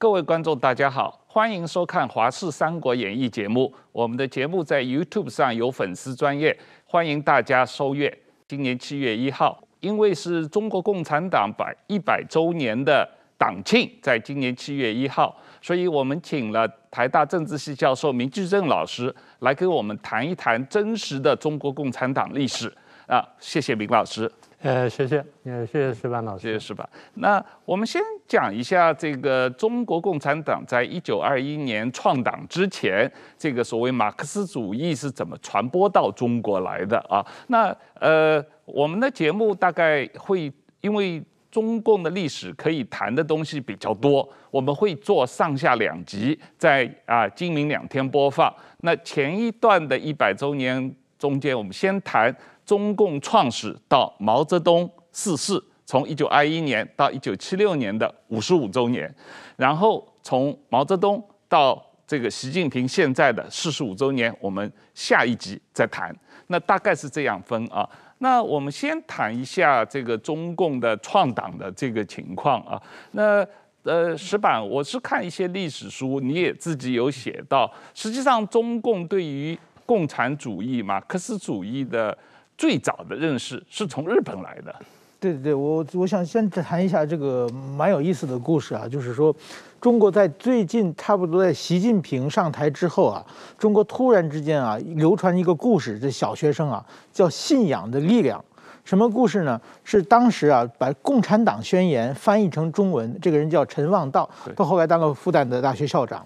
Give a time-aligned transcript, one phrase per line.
[0.00, 3.70] 各位观众，大家好，欢迎收看《华视三国演义》节目。
[3.92, 8.10] 我们的节目在 YouTube 上有粉丝专页，欢迎大家收阅。
[8.48, 13.06] 今年七月一号，因为是中国共产党百一百周年的
[13.36, 22.74] 党庆，在今年七月一号，所以我们请了台大政治系教授明居正老师来跟我们谈一谈真实的中国共产党历史。
[23.06, 24.30] 啊，谢谢明老师。
[24.62, 26.86] 呃，谢谢，也，谢谢石板老师，谢谢石板。
[27.14, 37.24] 那我们先讲一下这个中国共产党在一九二一年创党之前，这个所谓马克思主义是怎么传播到中国来的啊？
[37.46, 40.52] 那呃，我们的节目大概会
[40.82, 48.54] 因为中共的历史可以谈的东西比较多，我们会做上下两集，在啊今明两天播放。
[48.80, 52.36] 那前一段的一百周年中间，我们先谈。
[52.70, 59.12] 中共创始到毛泽东逝世，从一九二一年到一九七六年的五十五周年，
[59.56, 66.16] 然后从毛泽东到这个习近平现在的四十五周年，我们下一集再谈。
[66.46, 67.84] 那大概是这样分啊。
[68.18, 72.80] 那我们先谈一下这个中共的创党的这个情况啊。
[73.10, 73.44] 那
[73.82, 82.16] 呃，石板，我是看一些历史书，你也自己有写到，实际上中共对于共产主义、马克思主义的
[82.60, 84.74] 最早的认识是从日本来的，
[85.18, 89.34] 对对对，我我想先谈一下这个蛮有意思的故事啊，就是说，
[89.80, 93.24] 中国在最近差不多在习近平上台之后啊，
[93.56, 98.44] 中国突然之间啊流传一个故事，这小学生啊叫信仰的力量，
[98.84, 99.58] 什么故事呢？
[99.82, 106.22] 是当时啊把《共产党宣言》翻译成中文，这个人叫陈望道，到后来当了复旦的大学校长，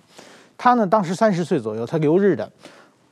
[0.59, 2.51] 他呢当时三十岁左右，他留日的，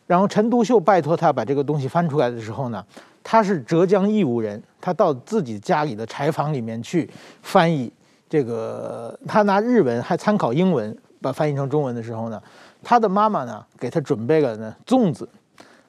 [0.09, 2.85] 然后陈独秀拜托他把这个东西翻出来的时候呢。
[3.23, 7.09] 他是浙江义乌人，他到自己家里的柴房里面去
[7.43, 7.93] 翻译
[8.29, 12.43] 这个，他拿日文还参考英文，把翻译成中文的时候呢，
[12.83, 15.29] 他的妈妈呢给他准备了呢粽子，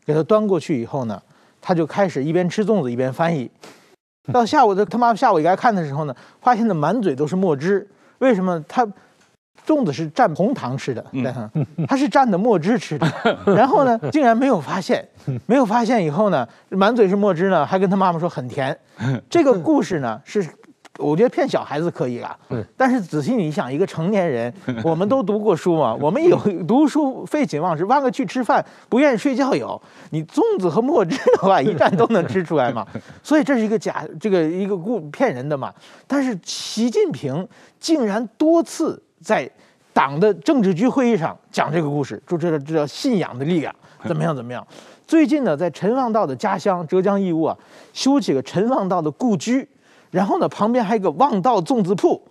[0.06, 1.22] 给他端过去以后呢，
[1.62, 3.50] 他就开始一边吃粽子一边翻译。
[4.32, 7.88] 到下午的他妈下午来看的时候呢，发现的满嘴都是墨汁，
[8.20, 8.88] 为什么他？
[9.66, 11.04] 粽子是蘸红糖吃的，
[11.88, 13.08] 他是蘸的墨汁吃的，
[13.56, 15.08] 然后呢，竟然没有发现，
[15.46, 18.78] 没有发现以后呢，满嘴是墨汁呢，还跟他妈妈说很甜。
[19.30, 20.46] 这个故事呢，是
[21.00, 22.38] 我觉得骗小孩子可以啊，
[22.76, 24.54] 但是仔细你想，一个成年人，
[24.84, 26.38] 我们都读过书嘛， 我们有
[26.68, 32.86] 读书废寝忘食，忘了去吃饭，不愿意睡觉有，你粽子和墨汁的话，一蘸都能吃出来嘛，
[33.24, 35.74] 所以这是一个假，这个一个故骗人的嘛。
[36.06, 37.48] 但是习近平
[37.80, 39.02] 竟然多次。
[39.24, 39.50] 在
[39.94, 43.74] 党的政治局会议上讲这个故事，就这这叫信仰的力量，
[44.06, 44.66] 怎么样怎么样？
[45.08, 47.58] 最近呢，在陈望道的家乡浙江义乌啊，
[47.94, 49.68] 修起了陈望道的故居，
[50.12, 52.22] 然后呢，旁边还有个望道粽子铺，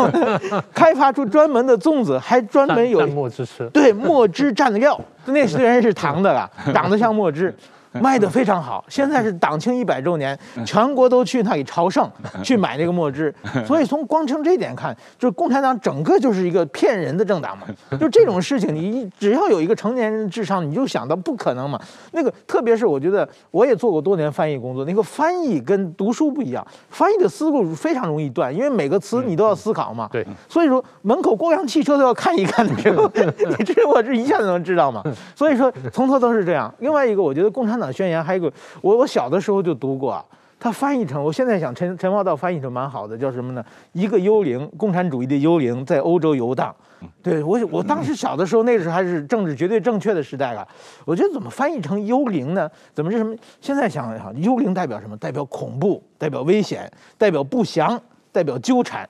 [0.74, 7.54] 开发出专门的粽子，还专门有墨汁吃，对，墨汁蘸料，那虽然是糖的啦， 长得像墨汁。
[8.00, 12.10] 卖得非常好，现在是党庆一百周年，全国都去那里朝圣，
[12.42, 13.34] 去买那个墨汁。
[13.66, 17.66] 所以从光从这点看，就是共产党整个就是一个骗人的政党嘛。
[17.98, 21.80] 就这种事情，你只要有一个成年人智商，你就想到不可能嘛。
[22.12, 30.08] 那个特别是我觉得，我也做过多年翻译工作，那个翻译跟读书不一样，翻译的思路非常容易断，因为每个词你都要思考嘛。
[30.12, 33.10] 对，所以说门口过辆汽车都要看一看的时候，
[33.58, 35.02] 你这我这一下子能知道嘛。
[35.34, 36.72] 所以说从头都是这样。
[36.78, 40.24] 另外一个，我觉得共产党宣言还有一个，我我小的时候就读过啊，
[40.60, 43.64] 他翻译成，我现在想陈陈望道翻译成蛮好的，叫什么呢？
[43.92, 46.74] 一个幽灵，共产主义的幽灵在欧洲游荡。
[47.22, 50.66] 对我，我当时小的时候，那时候还是政治绝对正确的时代啊。
[51.04, 52.68] 我觉得怎么翻译成幽灵呢？
[52.92, 53.36] 怎么是什么？
[53.60, 55.16] 现在想想，幽灵代表什么？
[55.16, 58.00] 代表恐怖，代表危险，代表不祥，
[58.32, 59.08] 代表纠缠。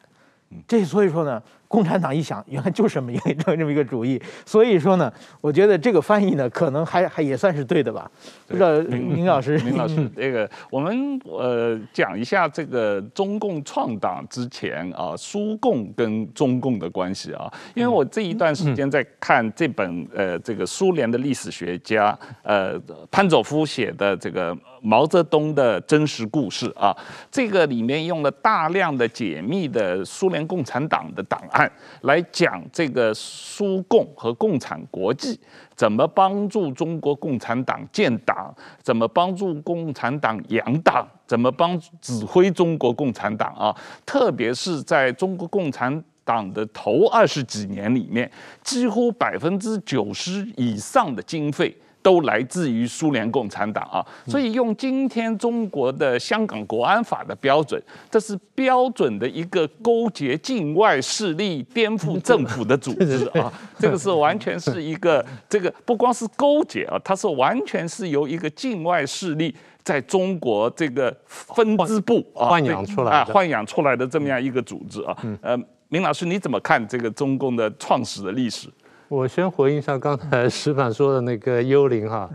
[0.66, 1.42] 这所以说呢。
[1.68, 8.10] 共产党一想，原来就是这么一个 这么一个主意，所以说呢，我觉得这个翻译呢，可能还还也算是对的吧？
[8.46, 26.96] 不知道明老师，明老师， 这个我们呃讲一下这个中共创党之前啊，苏共跟中共的关系啊，因为我这一段时间在看这本呃这个苏联的历史学家呃潘佐夫写的这个毛泽东的真实故事啊，
[27.30, 31.57] 这个里面用了大量的解密的苏联共产党的档案。
[32.02, 35.38] 来讲这个苏共和共产国际
[35.74, 43.74] 怎么帮助中国共产党建党，怎么帮助共产党养党，怎么帮指挥中国共产党啊？
[44.04, 48.30] 特别是在中国共产党的头二十几年里面，
[48.62, 51.74] 几乎百分之九十以上的经费
[52.08, 54.00] 都来自于苏联共产党啊。
[54.26, 63.52] 所以用今天中国的香港国安法的标准，这是标准的一个勾结境外势力、颠覆政府的组织啊。
[63.78, 75.14] 这个是完全是一个 这个不光是勾结啊，它是完全是由一个境外势力在中国这个分支部啊豢养出来啊豢养出来的这么样一个组织啊。
[75.42, 75.58] 呃，
[75.88, 78.68] 明老师你怎么看这个中共的创始的历史？
[79.08, 82.28] 我先回应一下刚才石板说的那个幽灵哈，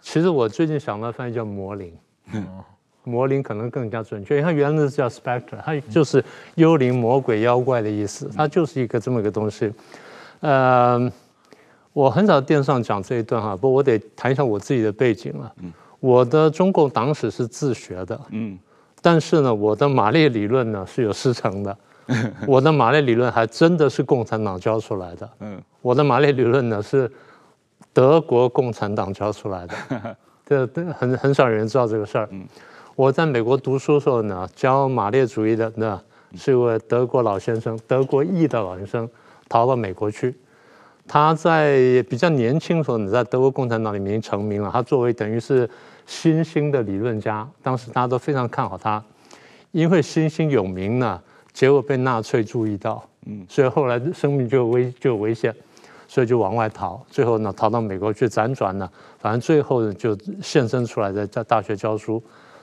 [0.00, 1.92] 其实我最近想到翻译叫魔灵，
[2.32, 2.44] 嗯
[3.04, 6.22] 魔灵可能更加准确，因为它原来是叫 spectre，它就是
[6.56, 9.72] 幽灵、魔鬼、妖怪的意思，它就是一个这么一个东西。
[10.40, 11.10] 呃，
[11.92, 15.52] 我很少电视上讲这一段哈，不过我得谈一下我自己的背景了。
[16.00, 18.58] 我的中共党史是自学的，嗯
[19.00, 21.76] 但是呢，我的马列理论呢是有师承的。
[22.46, 25.30] 我的马列理论还真的是共产党教出来的。
[25.40, 27.10] 嗯，我的马列理论呢是
[27.92, 30.16] 德国共产党教出来的。
[30.46, 32.28] 这很很少有人知道这个事儿。
[32.32, 32.46] 嗯
[32.96, 35.98] 我在美国读书的时候呢，教马列主义的呢
[36.34, 39.08] 是一位德国老先生，德国裔的老先生，
[39.48, 40.34] 逃到美国去。
[41.08, 44.68] 他在比较年轻的时候呢，在德国共产党里面成名了。
[44.70, 45.70] 他作为等于是
[46.04, 49.02] 新兴的理论家，当时大家都非常看好他，
[49.70, 51.18] 因为新兴有名呢。
[51.60, 55.54] 结果被纳粹注意到，嗯，所以后来生命就有危就有危险，
[56.08, 56.98] 所以就往外逃。
[57.10, 62.22] 最后呢，逃到美国去辗转呢，反正最后呢就现身出来，在在大学教书。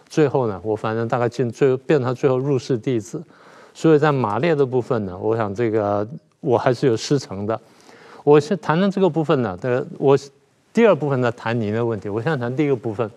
[0.09, 3.23] 最后呢，我反正大概进最后变成他最后入室弟子。
[3.71, 6.07] 所以在马列的部分呢，我想这个
[6.39, 7.61] 我还是有师承的。
[8.23, 10.17] 我先谈谈这个部分呢，的我
[10.73, 12.09] 第二部分呢谈您的问题。
[12.09, 13.07] 我现在谈第一个部分。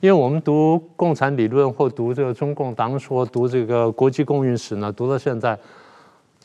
[0.00, 5.58] 因为我们读共产理论或读这个中共党说，读这个国际共运史呢，读到现在，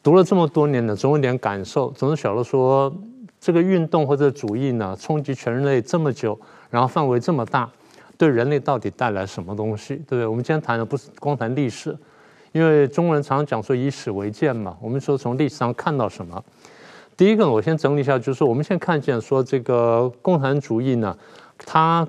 [0.02, 2.94] 读了这么多年呢，总有点感受，总是晓得说，
[3.42, 6.40] 这个运动或者主义呢，冲击全人类这么久，
[6.70, 7.70] 然后范围这么大，
[8.18, 10.26] 对人类到底带来什么东西，对不对？
[10.26, 11.98] 我们今天谈的不是光谈历史，
[12.54, 16.42] 因为中国人常常讲说以史为鉴嘛，我们说从历史上看到什么。
[17.18, 21.18] 第一个，我先整理一下，就是我们现在看见说这个共产主义呢，
[21.58, 22.08] 它。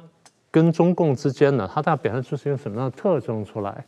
[0.53, 3.85] 跟中共之间呢，它大概表现出是一个什么样的特征出来？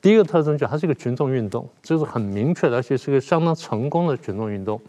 [0.00, 4.80] 第一个特征就是它是一个群众运动，这是很明确的，而且是一个相当成功的群众运动。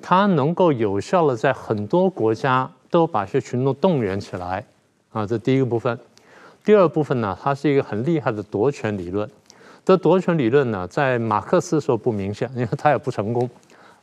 [0.00, 4.64] 它能够有效的在很多国家都把一些群众动员起来
[5.10, 5.98] 啊，这第一个部分。
[6.62, 9.28] 第二部分呢，它是一个很厉害的夺权理论。
[9.84, 13.48] 这夺权理论呢，在马克思说不明显，因为他也不成功，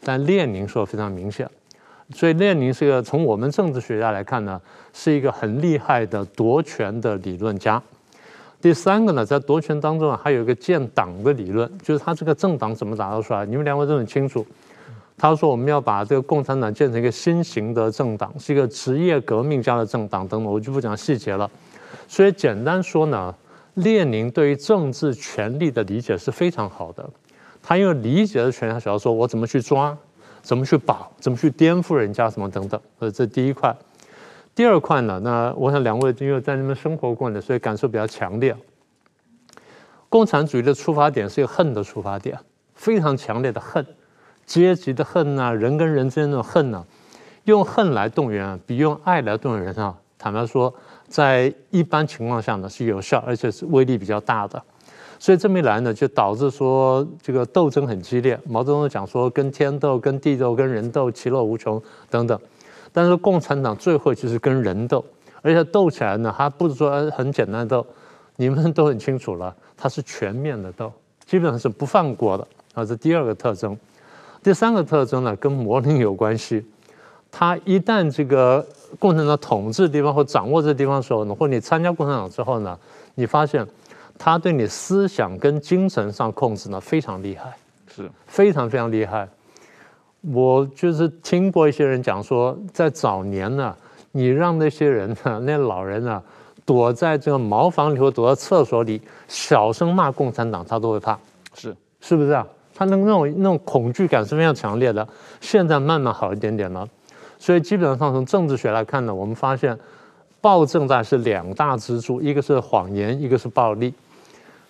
[0.02, 1.48] 但列宁说非常明显。
[2.14, 4.60] 所以列宁是一个从我们政治学家来看呢，
[4.92, 7.82] 是一个很厉害的夺权的理论家。
[8.62, 13.46] 第三个呢，在夺权当中啊，还有一个建党的理论，就是他这个政党怎么打造出来？
[13.46, 14.46] 你们两位都很清楚。
[15.18, 21.50] 他说我们要把这个共产党建成一个新型的政党，是一个职业革命家的政党等等，我就不讲细节了。
[22.08, 23.34] 所以简单说呢，
[23.76, 27.08] 列宁对于政治权力的理解是非常好的。
[27.62, 29.98] 他因为理解的权力，他想要说我怎么去抓。
[30.44, 31.12] 怎么去保？
[31.20, 32.30] 怎么去颠覆人家？
[32.30, 32.80] 什么等等？
[33.00, 33.76] 呃，这第一块。
[34.54, 35.20] 第二块呢？
[35.24, 38.56] 那我想两位因为在那边生活过呢，所以感受比较强烈。
[40.10, 42.38] 共产主义的出发点是一个恨的出发点，
[42.76, 43.84] 非常强烈的恨，
[44.46, 46.86] 阶级的恨呐，人跟人之间的恨呐，
[47.46, 50.72] 用恨来动员，比用爱来动员人啊，坦白说，
[51.08, 54.62] 在一般情况下呢是有效，而且是威力比较大的。
[55.24, 58.38] 所以这么一来呢，就导致说这个斗争很激烈。
[58.44, 62.38] 毛泽东讲说，跟天斗、跟地斗、跟人斗，其乐无穷等等。
[62.92, 65.02] 但是共产党最后就是跟人斗，
[65.42, 67.88] 而且斗起来呢，还不是说很简单斗，
[68.36, 70.92] 你们都很清楚了，它是全面的斗，
[71.26, 72.46] 基本上是不放过的。
[72.74, 73.78] 啊，这第二个特征。
[74.44, 76.66] 第三个特征呢，跟魔灵有关系。
[77.32, 78.68] 他一旦这个
[79.00, 82.78] 共产党统治的地方或掌握这地方的时候呢，或你参加共产党之后呢，
[83.16, 83.66] 你发现。
[84.26, 87.54] 他对你思想跟精神上控制呢，非常厉害，
[87.94, 89.28] 是非常非常厉害。
[90.22, 93.76] 我就是听过一些人讲说，在早年呢，
[94.14, 96.24] 你让那些人呢，那老人呢，
[96.64, 101.20] 躲在这个茅房里或躲在厕所里，小声骂共产党，他都会怕，
[101.54, 102.48] 是是不是啊？
[102.74, 105.06] 他那那种那种恐惧感是非常强烈的。
[105.42, 106.88] 现在慢慢好一点点了，
[107.38, 109.78] 所以基本上从政治学来看呢，我们发现。
[110.40, 113.94] 暴政在是两大支柱，一个是谎言，一个是暴力。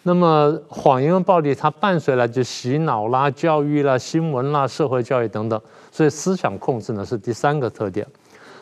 [0.05, 5.59] 那么谎言和暴力，它伴随来就洗脑啦、教育啦、新闻啦、社会教育等等。
[5.91, 8.05] 所以思想控制呢是第三个特点。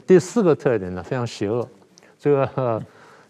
[0.05, 1.67] 第四个特点呢非常邪恶，
[2.19, 2.81] 这个、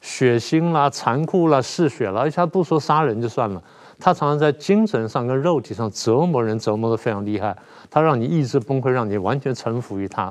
[0.02, 3.62] 血腥啦、残酷啦、嗜血啦，而且他不说杀人就算了，
[4.00, 7.56] 他常常在精神上跟肉体上折磨人，折磨得非常厉害。
[7.90, 10.24] 他让你意志崩溃，让你完全臣服于他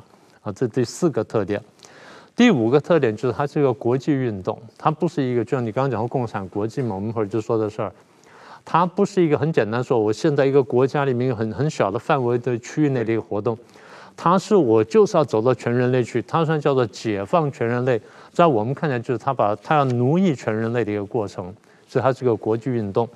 [0.43, 1.63] 啊，这第四个特点。
[2.41, 7.93] 第五个特点就是它是一个国际运动，它不是一个就像你刚刚讲的共产国际嘛，我们一会儿就说的事儿，
[8.65, 13.55] 它不是一个很简单说，我现在一个国家里面有很很小的范围的区域内的一个活动，
[14.17, 18.01] 它是我就是要走到全人类去，它算叫做解放全人类，
[18.33, 21.55] 在我们看来就是它把它要奴役全人类的一个过程，
[21.87, 23.07] 所以它是个国际运动。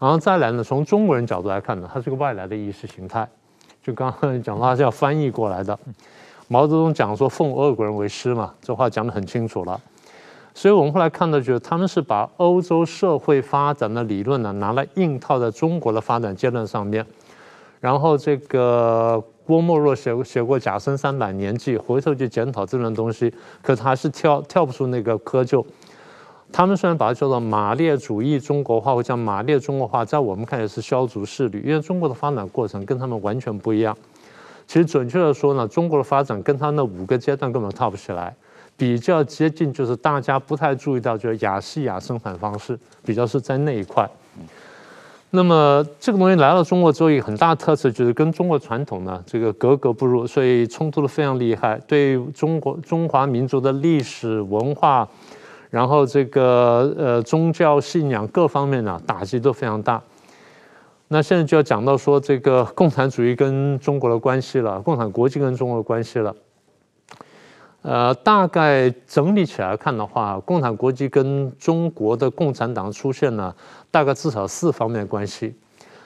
[0.00, 3.28] 然后再来呢，从中国人角度来看呢，它是个外来的意识形态。
[3.82, 5.78] 就刚刚讲到，它是要翻译过来的。
[6.48, 9.80] 毛泽东讲说奉俄国人为师嘛，这话讲得很清楚了。
[10.54, 17.04] 所以我们后来看到，就是他们是把欧洲社会发展的理论呢，拿来硬套在中国的发展阶段上面。
[17.80, 25.64] 然后这个郭沫若写写过《甲申三百年记》，回头去检讨这段东西，可他还是跳跳不出那个窠臼。
[26.52, 33.96] 他们虽然把它叫做马列主义中国化，或叫马列中国化，在我们看来是削足适履，因为中国的发展过程跟他们完全不一样。
[34.66, 38.34] 其实准确的说呢，中国的发展跟他那五个阶段根本套不起来，
[38.76, 44.08] 比较接近就是大家不太注意到，就是亚细亚生产方式比较是在那一块。
[45.30, 55.08] 那么这个东西来到中国之后，一个很大特色就是跟中国传统呢这个格格不入，所以冲突的非常厉害，对中国中华民族的历史文化。
[55.70, 60.00] 然后这个呃宗教信仰各方面呢打击都非常大。
[61.14, 66.34] 那现在就要讲到说这个共产主义跟中国的关系了，共产国际跟中国的关系了。
[67.82, 73.54] 呃，大概整理起来看的话，共产国际跟中国的共产党出现呢，
[73.92, 75.54] 大概至少四方面关系。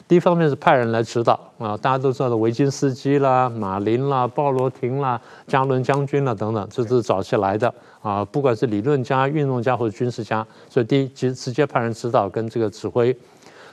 [0.07, 7.73] 第一方面是派人来指导啊，大家都知道的维金斯基啦、马林啦、鲍罗廷啦、加伦将军啦等等，这是早期来的
[8.03, 8.23] 啊。
[8.27, 13.11] 不管是理论家、运动家或者军事家，所以第一，直直接派人指导跟这个指挥；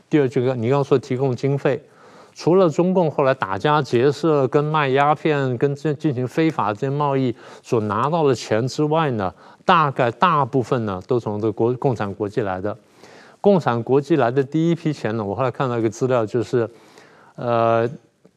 [0.09, 1.83] 第二，这个你刚刚说提供经费，
[2.33, 9.33] 除了中共后来打家劫舍、跟卖鸦片、跟这进行非法这些贸易所拿到的钱之外呢，
[9.63, 12.75] 大概大部分呢都从这国共产国际来的。
[13.41, 16.67] 共产国际来的第一批钱呢，我后来看到一个资料，就是，
[17.35, 17.87] 呃，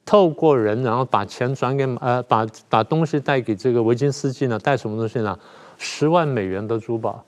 [0.04, 5.38] 透过人，然后把钱转给呃，把把东西带给这个维金斯基呢，带什么东西呢？
[5.78, 7.25] 十万美元的珠宝，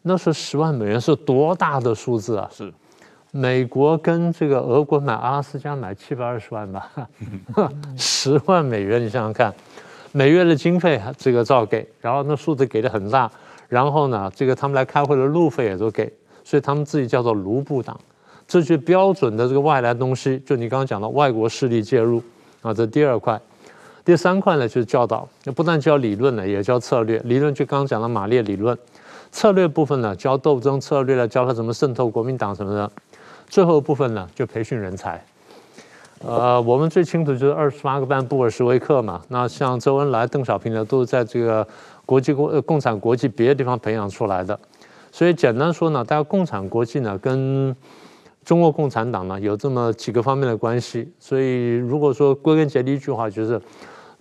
[0.00, 2.48] 那是十万美元是多大的数字啊？
[2.50, 2.72] 是，
[3.34, 6.90] 美国跟这个俄国买阿拉斯加买七百二十万吧，
[7.96, 9.50] 十万美元，你想想看，
[10.12, 13.30] 每月的经费这个照给，然后那数字给的很大，
[13.70, 16.12] 然后呢，这个他们来开会的路费也都给。
[16.44, 17.98] 所以他们自己叫做卢布党，
[18.46, 22.22] 这就标准的这个外来东西，就你刚刚讲的外国势力介入
[22.60, 23.40] 啊，这第二块。
[24.04, 27.18] 第三块呢就是教导，不但教理论呢，也教策略。
[27.24, 28.76] 理论就刚刚讲的马列理论，
[29.30, 32.92] 策略部分呢教斗争策略了，教他怎么渗透国民党什么的。
[33.52, 35.22] 最后部分呢就培训人才。
[36.24, 41.66] 呃，我们最清楚就是二十八个半布尔什维克嘛，那像周恩来、邓小平呢，都是在这个
[42.06, 44.58] 国际共共产国际别的地方培养出来的。
[45.10, 47.76] 所以简单说呢，大家共产国际呢跟
[48.42, 51.12] 中国共产党呢有这么几个方面的关系。
[51.18, 53.60] 所以如果说归根结底一句话，就是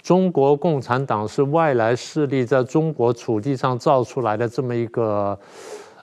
[0.02, 5.40] 中国共产党是外来势力在中国土地上造出来的这么一个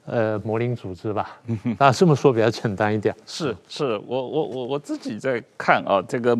[0.09, 1.39] 呃魔灵组织吧。
[1.79, 3.15] 大 家这么说比较简单一点。
[3.27, 6.37] 是是，我我我我自己在看啊这个。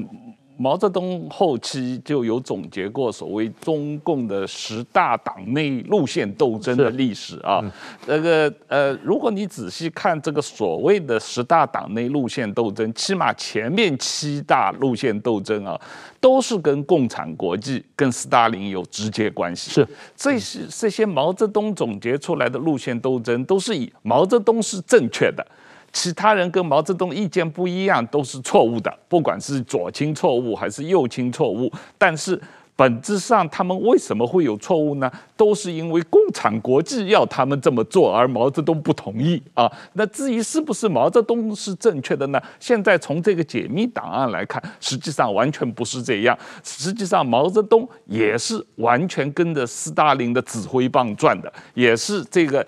[0.61, 7.63] 毛泽东后期就有总结过所谓中共的十大党内路线斗争的历史啊，
[8.05, 15.81] 这个呃，如果你仔细看这个所谓的十大党内路线斗争，起码前面七大路线斗争啊，
[16.21, 19.71] 都是跟共产国际、跟斯大林有直接关系。
[19.71, 19.87] 是
[20.17, 25.47] 这些这些毛泽东总结出来的路线斗争，都是以毛泽东是正确的。
[25.93, 31.73] 其他人跟毛泽东意见不一样，都是错误的，不管是左倾错误还是右倾错误。
[31.97, 32.41] 但是
[32.77, 35.11] 本质上，他们为什么会有错误呢？
[35.37, 39.69] 都是因为共产国际要他们这么做，而毛泽东不同意啊。
[39.95, 42.41] 那至于是不是毛泽东是正确的呢？
[42.61, 46.39] 现在从这个解密档案来看，实际上完全不是这样。
[46.63, 52.65] 实际上，毛泽东也是完全跟着斯大林的指挥棒转的，也是这个。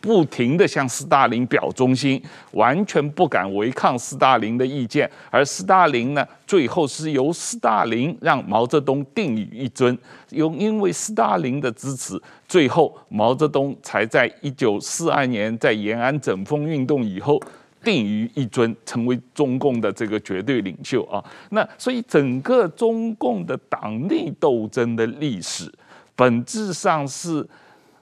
[0.00, 5.10] 不停地向斯大林表忠心，完全不敢违抗斯大林的意见。
[5.30, 9.96] 而斯大林呢，最后是由斯大林让毛泽东定于一尊。
[10.30, 17.40] 又因为斯大林的支持，最后毛泽东才在一九四二年在延安整风运动以后
[17.82, 21.22] 定于一尊，成为中共的这个绝对领袖啊。
[21.50, 25.72] 那所以整个中共的党内斗争的历史，
[26.14, 27.44] 本质上是。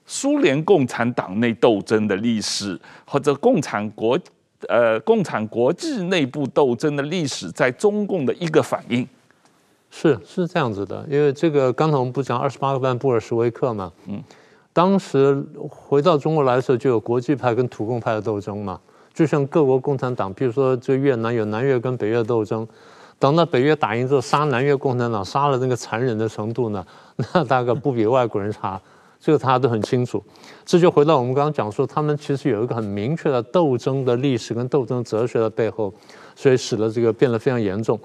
[0.06, 4.18] 苏联共产党内斗争的历史，或者共产国，
[4.68, 9.06] 呃，共产国际内部斗争的历史，在中共的一个反应。
[9.90, 14.22] 是是这样子的，因为这个刚才我们不讲二十八个半布尔什维克嘛，嗯，
[14.72, 18.78] 当时回到中国来的时候，就有国际派跟土共派的斗争嘛，
[19.14, 22.66] 就像各国共产党，比如说这越南有南越跟北越斗争，
[23.18, 26.84] 等到北越打赢之后，杀南越共产党杀了那个残忍的程度呢，
[27.32, 28.78] 那大概不比外国人差，
[29.20, 30.22] 这个大家都很清楚。
[30.64, 35.92] 这就回到我们刚刚讲说，他们其实有一个很明确的斗争的历史跟斗争哲学的背后，
[36.34, 37.98] 所以使得这个变得非常严重。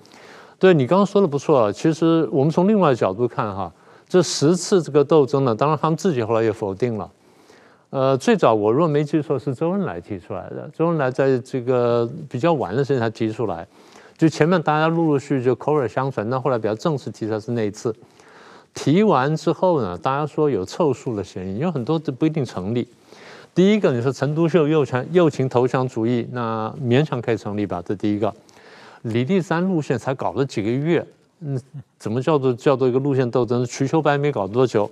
[0.60, 3.72] 对，你刚刚说的不错啊，其实我们从另外的角度看哈，
[4.08, 7.10] 这十次这个斗争呢，当然他们自己后来也否定了。
[7.90, 13.68] 呃，最早我若没记错是周恩来提出来的，周恩来在这个比较晚的时间才提出来，
[14.18, 17.94] 就前面大家陆陆续续就口耳相传，那后来比较正式提出来是那一次。
[18.74, 22.88] 提完之后呢，大家说有凑数的嫌疑，有很多都不一定成立。
[23.54, 27.84] 第一个，你说陈独秀右强右倾投降主义，那勉强可以成立吧？
[27.86, 28.34] 这第一个。
[29.02, 31.06] 李立三路线才搞了几个月，
[31.42, 31.60] 嗯，
[31.98, 33.66] 怎么叫做叫做一个路线斗争？
[33.66, 34.90] 瞿秋白没搞多久，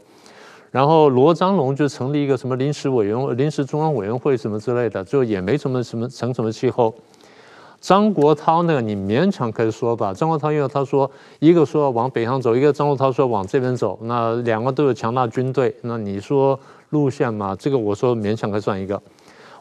[0.72, 6.94] 然后罗章龙就成立一个什么临时委员、临时中央委员会什么之类的，最后也没什么什么成什么气候。
[7.82, 11.10] 张国焘那个你勉强可以说吧，张国焘因为他说
[11.40, 16.60] 一个说往北上走，一个张国焘说往这边走，那两个都有强大军队，那你说
[16.90, 19.02] 路线嘛，这个我说勉强可以算一个，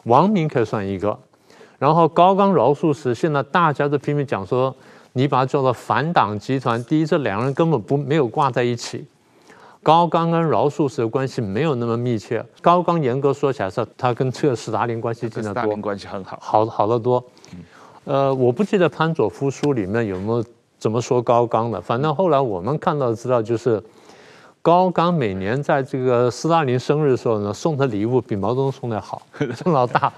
[0.03, 1.17] 王明可以算一个。
[1.77, 4.75] 然后高岗饶漱石，现在大家都拼命讲说，
[5.13, 6.83] 你把它叫做反党集团。
[6.83, 9.05] 第一，这两个人根本不没有挂在一起。
[9.81, 12.45] 高岗跟饶漱石的关系没有那么密切。
[12.61, 15.49] 高岗严格说起来是，他跟这个斯大林关系近得多。
[15.49, 17.23] 斯大林关系很好，好好得多。
[18.09, 20.43] 呃，我不记得潘佐夫书里面有没有
[20.79, 23.81] 怎么说高岗的，反正后来我们看到的资料就是。
[24.61, 29.21] 高岗每年在这个斯大林生日的时候呢，送的礼物比毛泽东送的好，
[29.55, 30.11] 送老大。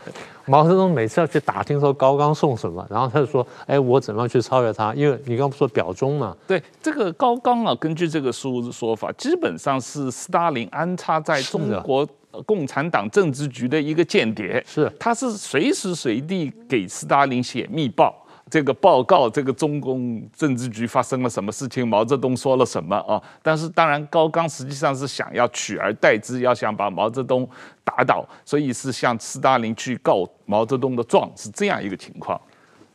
[0.48, 4.95] 毛泽东每次要去打听说高岗送什么，然后他就说：“哎，我怎么样去超越他？
[4.95, 12.05] 因为你刚不说表忠嘛。”对，这个高岗啊，根据这个书的说法，基本上是斯大林安插在中国
[12.45, 18.15] 共产党政治局的一个间谍，是，他是随时随地给斯大林写密报。
[18.50, 21.87] 这个报告，这个中共政治局发生了什么事情？
[21.87, 23.22] 毛泽东说了什么啊？
[23.41, 27.48] 但是当然，高岗实际上是想要取而代之，要想把毛泽东
[27.81, 32.39] 打倒，所以是向斯大林去告毛泽东的状，是这样一个情况。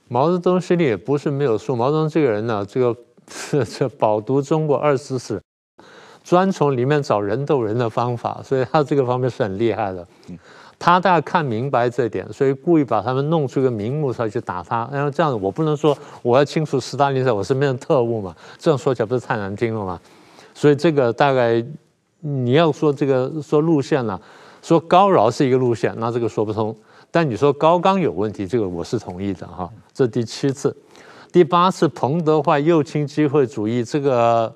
[0.08, 2.94] 毛泽东心里也不是没有数，毛泽东这个人呢，这个
[3.30, 5.40] 是 这饱读中国二十史，
[6.26, 10.04] 专从里面找人斗人的方法，所以他这个方面是很厉害的。
[10.28, 10.36] 嗯
[10.78, 14.86] 他大概看明白这点，所以故意把他们弄出一个名目出来去打他。
[14.92, 19.98] 然后这样子，我不能说我要清除斯大林在我身边的特务嘛，这样说起来不是太难听了吗？
[20.52, 21.64] 所以这个大概
[22.20, 24.20] 你要说这个说路线呢、啊，
[24.60, 26.76] 说高饶是一个路线，那这个说不通。
[27.10, 29.70] 但你说高岗有问题，这个我是同意的哈。
[29.94, 30.76] 这第七次，
[31.32, 34.54] 第八次彭德怀右倾机会主义这个。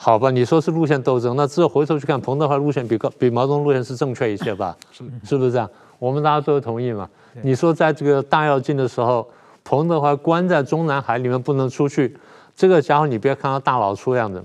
[0.00, 4.74] 好吧，你说是路线斗争，那之后回头去看彭德怀路线比高比毛泽东路线是正确一些吧？
[4.92, 5.68] 是是不是这样？
[5.98, 7.10] 我们大家都同意嘛？
[7.42, 9.28] 你说在这个大跃进的时候，
[9.64, 12.16] 彭德怀关在中南海里面不能出去，
[12.54, 14.42] 这个家伙你别看他大老粗样子，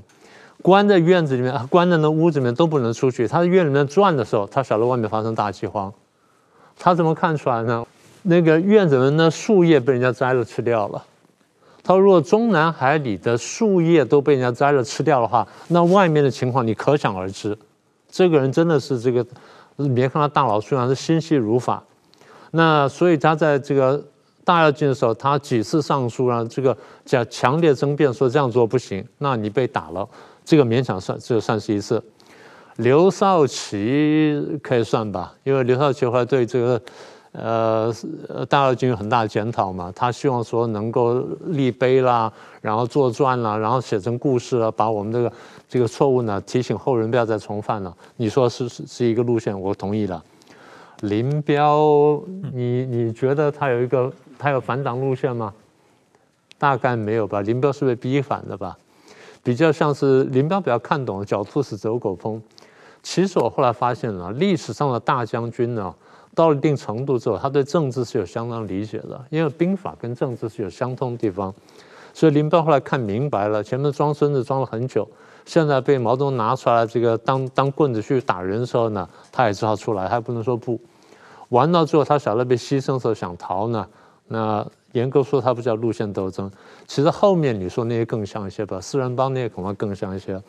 [0.63, 3.27] 关在院子里面，关在那屋子里面都不能出去。
[3.27, 5.93] 他在院里面转的时候，他晓得外面发生大饥荒，
[6.79, 7.85] 他怎么看出来呢？
[8.23, 11.03] 那个院子里面的树叶被人家摘了吃掉了。
[11.83, 17.57] 他说：“如果中南海里的树叶都被人家摘了吃掉的话，那外面的情况你可想而知。
[18.09, 19.25] 这个人真的是这个，
[19.93, 21.83] 别看他大老粗，是心细如发。
[22.51, 24.01] 那所以他在这个
[24.45, 29.05] 大跃进的时候，他几次上书啊，这个讲强烈争辩说这样做不行。
[29.17, 30.07] 那你被打了，
[30.45, 32.01] 这个勉强算这算是一次。
[32.77, 36.81] 刘少奇可以算吧，因为刘少奇后来对这个。”
[37.33, 37.91] 呃，
[38.47, 45.33] 大跃进有很大的检讨嘛，他希望说能够立碑啦，然后作传啦，然后写成故事了，把我们这个
[45.67, 47.91] 这个错误呢提醒后人不要再重犯了。
[48.17, 50.23] 你说是是是一个路线，我同意了。
[51.01, 52.21] 林彪，
[52.53, 55.51] 你你觉得他有一个他有反党路线吗？
[56.59, 57.41] 大概没有吧。
[57.41, 58.77] 林彪是被逼反的吧？
[59.41, 62.39] 比较像是林彪比较看懂狡兔死走狗烹。
[63.01, 65.91] 其实我后来发现了，历史上的大将军呢。
[66.35, 71.53] 到了一定程度之后，他对政治是有相当理解的，因为兵法跟政治是有相通的地方。
[72.13, 75.07] 所以林彪后来看明白了，前面装孙子装了很久，
[75.45, 80.79] 现在被毛泽东拿出来这个当当棍子去打人的时候呢，他也知道出来，他也不能说不。
[81.49, 83.87] 玩到最后，他晓得被牺牲的时候想逃呢，
[84.27, 86.51] 那严格说他不叫路线斗争。
[86.87, 90.39] 其实后面你说那些更像一些吧，四人帮那些恐怕更像一些。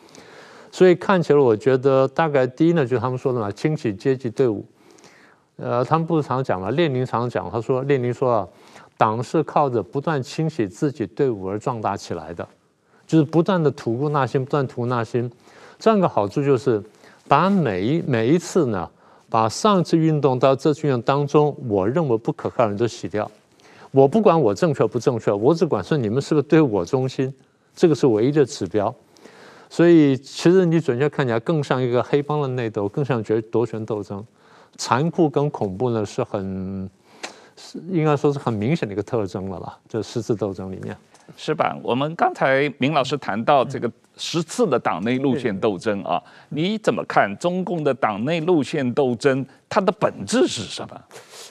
[0.71, 4.63] 所以看起来，我觉得大概第一呢，就是他们说的嘛，清洗阶级队伍。
[5.57, 6.69] 呃，他们不是常讲吗？
[6.71, 8.47] 列宁常讲，他说列宁说啊，
[8.97, 12.47] 党是靠着不断清洗自己队伍而壮大起来的。
[13.07, 15.31] 就是不断的吐故纳新，不断吐故纳新。
[15.77, 16.81] 这样一个好处就是，
[17.27, 18.89] 把每一每一次呢，
[19.29, 23.29] 把上次运动到这次运动当中，我认为不可靠的人都洗掉。
[23.91, 27.31] 我不管我正确不正确，我只管说你们是不是对我忠心，
[27.75, 28.93] 这个是唯一的指标。
[29.69, 34.25] 所以其实你准确看起来更像一个黑帮的内斗，更像决夺权斗争，
[34.77, 36.89] 残酷跟恐怖呢是很，
[37.55, 39.77] 是应该说是很明显的一个特征了吧？
[39.87, 40.95] 这十次斗争里面，
[41.37, 41.77] 是吧？
[41.81, 49.45] 我们刚才明老师谈到这个十次的党内路线斗争啊，你怎么看中共的党内路线斗争？
[49.67, 51.01] 它的本质是什么？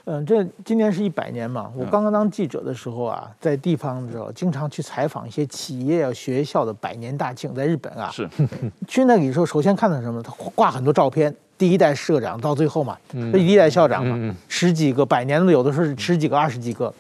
[0.06, 1.70] 嗯，这今年是一百年嘛。
[1.76, 8.10] 我刚刚当记者的时候啊，在地方的时候，经常去采访一些企业啊、学校的百年大庆，在日本啊。
[8.10, 8.28] 是。
[8.88, 10.22] 去那里时候，首先看到什么？
[10.22, 12.96] 他挂很多照片，第一代社长到最后嘛，
[13.32, 16.92] 第一代校长嘛，十几个百年的，有的时候是十几个、二十几个，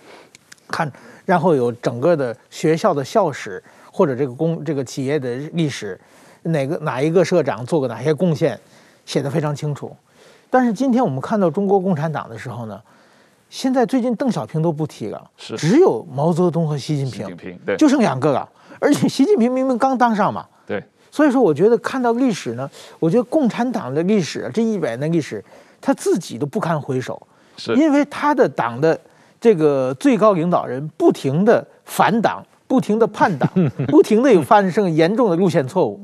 [0.68, 0.90] 看，
[1.24, 6.00] 然后有整个的学校的校史或者这个公这个企业的历史，
[6.42, 8.58] 哪个哪一个社长做过哪些贡献，
[9.04, 9.94] 写的非常清楚。
[10.48, 12.80] 但是今天我们看到中国共产党的时候呢？
[13.50, 18.48] 现在最近邓小平都不提了，是只有毛泽东和习近平，习近平对，就剩两个了。
[18.80, 20.82] 而且习近平明明刚当上嘛，对。
[21.14, 25.40] 所以说，我觉得看到历史呢，我觉得共产党的历史这一百年历史，
[25.80, 27.24] 他自己都不堪回首，
[27.56, 28.98] 是因为他的党的
[29.40, 33.48] 这个最高领导人不停的反党，不停的叛党，
[33.86, 36.00] 不停的有发生严重的路线错误。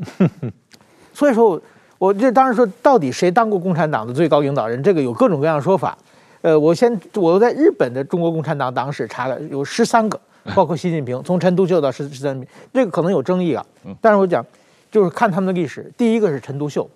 [1.13, 1.61] 所以说，
[1.99, 5.99] 我这当然说，到底谁当过共产党的最高领导人，这个有各种各样的说法。
[6.43, 10.21] 呃，我先我在日本的中国共产党党史查了，有十三个，
[10.55, 12.41] 包括习近平，从陈独秀到十十三，
[12.73, 13.67] 这个可能有争议啊。
[14.01, 14.47] 但是我讲，
[14.91, 16.89] 就是看他们的历史，第一个是陈独秀，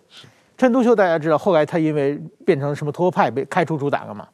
[0.56, 4.26] 陈独秀大家知道，后来他因为变成什么托派被开除出党了嘛，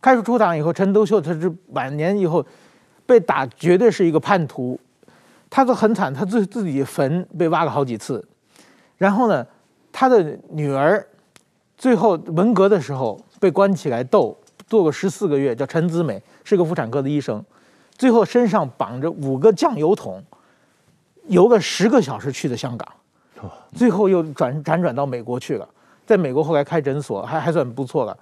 [0.00, 2.44] 开除出党以后，陈独秀他是晚年以后
[3.06, 4.78] 被打，绝对是一个叛徒，
[5.48, 8.26] 他都很惨，他自自己坟被挖了好几次，
[8.96, 9.46] 然后呢，
[9.90, 11.04] 他的女儿
[11.76, 14.36] 最后文革的时候被关起来斗。
[14.66, 17.44] 做过十四个月，叫陈子美，是个妇产科的医生，
[17.98, 20.22] 最后身上绑着五个酱油桶，
[21.26, 22.88] 游了十个小时去的香港，
[23.74, 25.68] 最后又转辗转到美国去了，
[26.06, 28.16] 在美国后来开诊所，还还算不错了。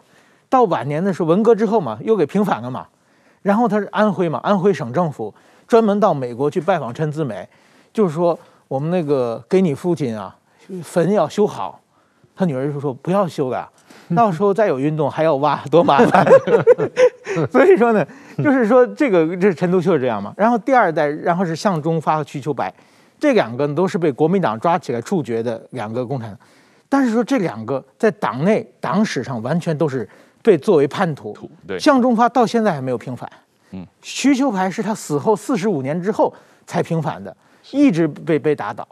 [0.48, 2.86] 到晚年的时候，文革之后嘛，又给平反了嘛，
[3.42, 5.34] 然后他是安徽嘛，安徽省政府
[5.66, 7.48] 专门到美国去拜访陈子美，
[7.92, 10.34] 就是说我们那个给你父亲啊
[10.82, 11.80] 坟要修好，
[12.34, 13.68] 他女儿就说不要修了。
[14.16, 16.24] 到时候再有运动还要挖，多麻烦。
[17.52, 18.06] 所以说呢，
[18.38, 20.32] 就是说这个这陈独秀是这样嘛。
[20.34, 22.72] 然后第二代，然后是向忠发和瞿秋白，
[23.18, 26.38] 这两个都是被国民党抓起来处决的两个共产党。
[26.88, 30.08] 但是说这两个在党内党史上完全都是
[30.42, 31.36] 被作为叛徒。
[31.66, 33.30] 对，向忠发到现在还没有平反。
[33.72, 36.32] 嗯，瞿秋白是他死后四十五年之后
[36.66, 37.36] 才平反的，
[37.72, 38.86] 一直被被打倒。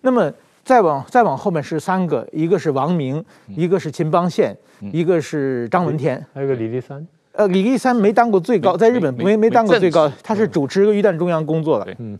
[0.00, 0.32] 那么。
[0.62, 4.54] 再往再往后面是三个，一个是王明，一个是秦邦宪，
[4.92, 7.04] 一个是张闻天，还有个李立三。
[7.32, 11.96] 呃，李立三没当过最高，在日本没没当过最高，他是主持个榆段中央工作的。
[11.98, 12.16] 嗯，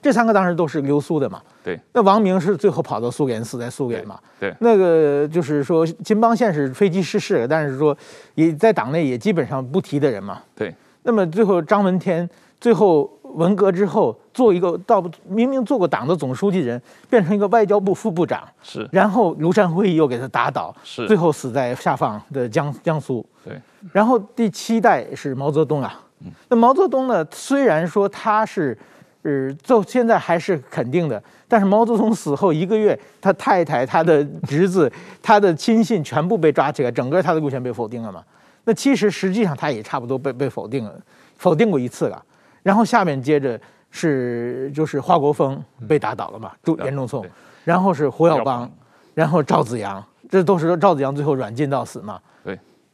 [0.00, 1.40] 这三个当时都是留苏的嘛。
[1.62, 1.78] 对。
[1.92, 4.18] 那王明是最后跑到苏联，死在苏联嘛。
[4.38, 4.54] 对。
[4.60, 7.96] 那个就是说，金邦宪是飞机失事了，但是说
[8.34, 10.40] 也在党内也基本上不提的人嘛。
[10.54, 10.74] 对。
[11.02, 12.28] 那么最后张闻天
[12.60, 13.10] 最后。
[13.34, 18.84] 文革之后，做一个到明明做过党的总书记人，变成一个外交部副部长，是。
[18.90, 21.06] 然后庐山会议又给他打倒，是。
[21.06, 23.24] 最后死在下放的江江苏。
[23.44, 23.56] 对。
[23.92, 26.00] 然后第七代是毛泽东啊。
[26.24, 26.32] 嗯。
[26.48, 27.24] 那毛泽东呢？
[27.30, 28.76] 虽然说他是，
[29.22, 34.90] 呃，就现在还是肯定的，但是毛泽东死后一个月，他太太、他的侄子、
[35.22, 38.22] 他的亲信全部被抓起来，整个他的路线被否定了嘛。
[38.64, 40.94] 那其实实际上他也差不多被被否定了，
[41.36, 42.22] 否定过一次了。
[42.62, 46.52] 然后下面接着是就是华国锋被打倒了嘛，
[46.84, 47.24] 严仲聪，
[47.64, 48.70] 然后是胡耀邦，
[49.14, 52.20] 然后赵子阳，这都是赵子阳最后软禁到死嘛。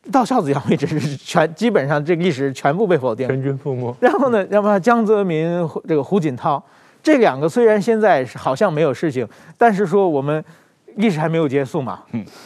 [0.07, 3.95] 对，到孝子阳为止是全基本上这个历史全部被否定，全军覆没。
[4.01, 5.47] 然后呢，要么江泽民
[5.87, 6.63] 这个胡锦涛
[7.03, 9.27] 这两个虽然现在好像没有事情，
[9.59, 10.45] 但是说我们
[10.97, 12.03] 历史还没有结束嘛，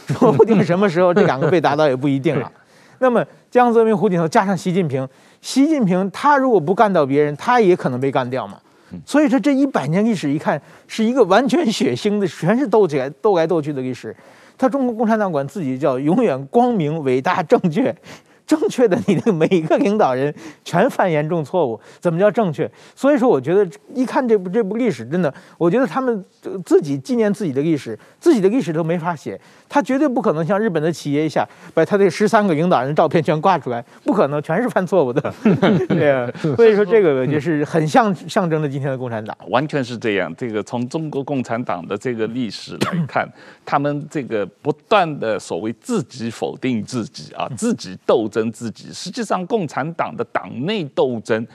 [0.09, 2.51] 说不定什么时候这两个被打倒也不一定了。
[2.99, 5.09] 那么江泽民、胡锦涛加上习近平。
[5.41, 8.59] 习近平他如果不干掉别人，他也可能被干掉嘛。
[9.07, 14.15] 所以说这一百年历史一看是一个完全血腥的，全是斗起来斗来斗去的历史。
[14.61, 17.97] 他中国共产党管自己叫永远光明、伟大、正确，
[18.51, 20.35] 正确的，你的每一个领导人
[20.65, 22.69] 全犯严重错误， 怎么叫正确？
[22.97, 26.25] 所以说，我觉得一看这部这部历史，真的，我觉得他们
[26.65, 35.33] 自己纪念自己的历史，自己的历史都没法写，他绝对不可能像日本的企业一下把他这十三个领导人照片全挂出来，不可能，全是犯错误的。
[35.87, 40.35] 对啊，所以说这个就是很像象征着今天的共产党，完全是这样。
[40.37, 43.29] 这个从中国共产党的这个历史来看，
[43.65, 48.91] 他们这个不断的所谓自己否定自己啊，自己斗争跟自己。
[48.91, 51.47] 实际上，共产党的党内斗争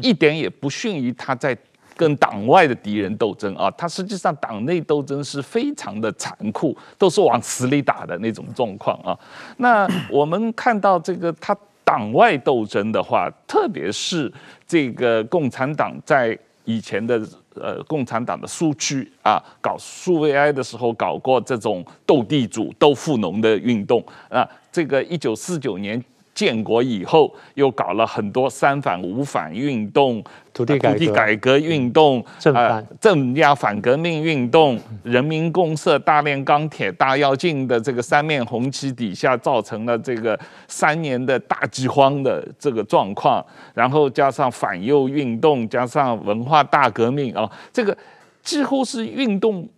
[0.00, 1.54] 一点也不逊于他在
[1.94, 3.70] 跟党外的敌人斗争啊。
[3.72, 9.12] 他实际上党内斗争是非常的残酷，都是往死里打的那种状况啊。
[9.58, 14.32] 那我们看到这个他党外斗争的话，特别是
[14.66, 17.20] 这个共产党在以前的。
[17.56, 24.48] 呃，共产党的苏区啊，搞苏维埃的时候，搞过这种斗地主、斗富农的运动啊。
[24.70, 26.02] 这个一九四九年。
[26.40, 30.24] 建国以后，又搞了很多三反五反运动、
[30.54, 47.94] 土地改革、改革运动、镇反、镇压反革命运动、人民公社、大炼钢铁、大跃进的这个三面红旗底下，造成了这个三年的大饥荒的这个状况，然后加上反右运动，加上文化大革命啊，这个
[48.42, 49.68] 几乎是运动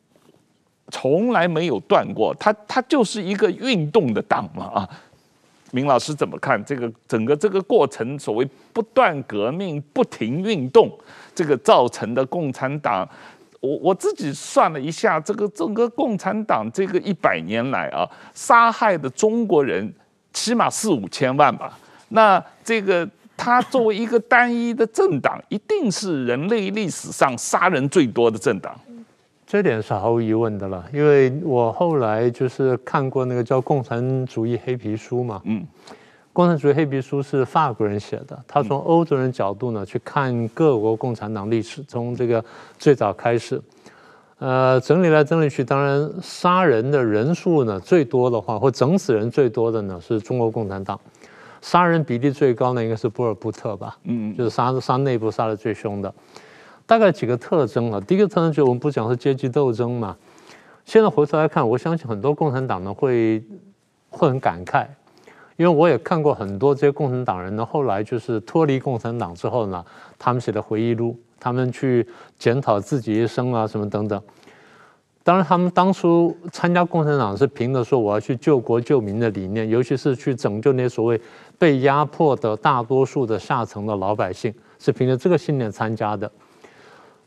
[0.92, 4.88] 从来没有断过，它它就是一个运动的党嘛啊。
[5.72, 8.18] 明老师怎么看这个整个这个过程？
[8.18, 10.90] 所谓不断革命、不停运动，
[11.34, 13.08] 这个造成的共产党，
[13.60, 19.92] 我我自己算了一下，这个整个共产党这个一百年来啊，杀害的中国人
[20.32, 21.78] 起码四五千万吧。
[22.10, 28.78] 那这个他作为一个单一的政党，一定是人类历史上杀人最多的政党。
[29.52, 35.60] 这点是毫无疑问的了，因为我后来就是看过那个叫《共产主义黑皮书》嘛，嗯，
[36.32, 42.42] 《共产主义黑皮书》是法国人写的，他从欧洲人角度呢去看各国共产党历史，从这个
[42.78, 43.60] 最早开始，
[44.38, 50.98] 呃，整理来整理去，当然杀人的人数呢最多的话，或整死人最多的呢是中国共产党，
[51.60, 56.10] 杀人比例最高呢应该是波尔布特吧，嗯，就是杀杀内部杀的最凶的。
[56.86, 60.16] 大概几个特征啊，第一个特征就是我们不讲是阶级斗争嘛。
[60.84, 63.42] 现在回头来看，我相信很多共产党呢会
[64.10, 64.86] 会很感慨，
[65.56, 69.84] 因为我也看过很多这些共产党人呢，后来就是脱离共产党之后呢，
[70.18, 72.06] 他们写的回忆录，他们去
[72.38, 74.20] 检讨自己一生啊什么等等。
[75.24, 81.20] 当然，他们当初参加共产党是凭着说我要去救国救民的理念，尤其是去拯救那些所谓
[81.56, 86.28] 被压迫的大多数的下层的老百姓，是凭着这个信念参加的。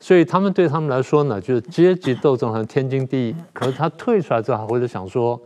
[0.06, 3.36] 所以他们对他们来说呢，就是阶级斗争很天经地义。
[3.52, 5.42] 可是他退出来之后，还会在想说，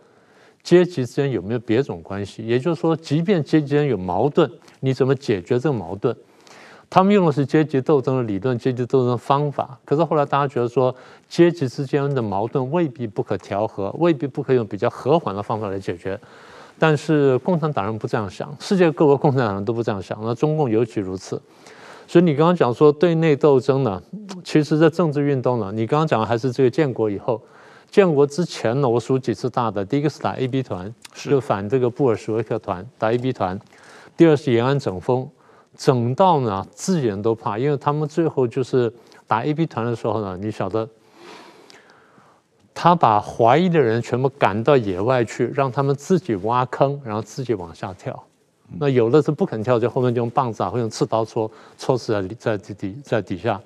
[0.61, 2.45] 阶级之间有没有别种关系？
[2.45, 6.13] 也就是说，即便阶级之间有矛盾，你怎么解决这个矛盾？
[6.89, 9.79] 他们用的是阶级斗争的理论、阶级斗争的方法。
[9.85, 10.93] 可是后来大家觉得说，
[11.29, 16.19] 阶级之间的矛盾未必不可调和，未必不可以用比较和缓的方法来解决。
[16.77, 21.41] 但是共产党人不这样想，世界各国共产党人都不这样想，那中共尤其如此。
[22.09, 24.01] 所以你刚刚讲说对内斗争呢，
[24.43, 27.39] 其实这政治运动呢，你刚刚讲的还是这个建国以后，
[27.91, 33.55] 建国之前呢，我数几次大的，第一个是打 A B 团，就反这个布尔什维克团，打 A B 团；
[34.17, 35.29] 第二是延安整风，
[35.77, 38.91] 整到呢自己人都怕，因为他们最后就是
[39.27, 40.89] 打 A B 团的时候呢，你晓得，
[42.73, 48.23] 他把怀疑的人全部赶到野外去，让他们自己挖坑，然后自己往下跳。
[48.77, 53.59] 那有的是不肯跳，就后面就用棒子啊，或用刺刀戳，戳死在在底底在底下。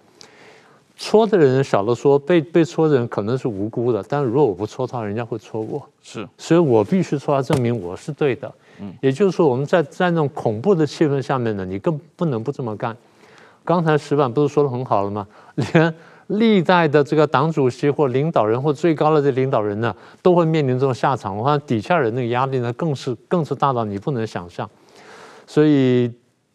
[0.95, 5.83] 戳的人少的说，被被戳的人可能是无辜的，但是如果我不戳他，人家会戳我。
[6.01, 8.49] 是，所以我必须出来证明我是对的。
[8.79, 12.95] 嗯，也就是说，我们在在那种恐怖的气氛下面呢，你更不能不这么干。
[13.65, 15.27] 刚才石板不是说的很好了吗？
[15.55, 15.93] 连
[16.27, 21.35] 历代的这个党主席或领导人或最高的这领导人呢，都会面临这种下场。
[21.35, 24.69] 我看底下人那个压力呢，更是更是大到你不能想象。
[25.45, 26.11] 所以，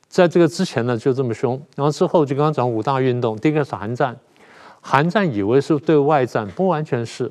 [0.09, 1.61] 在这个之前呢，就这么凶。
[1.77, 4.17] 然后之后就刚刚讲五大运动，第一个是韩战。
[4.81, 7.31] 韩战以为是对外战，不完全是，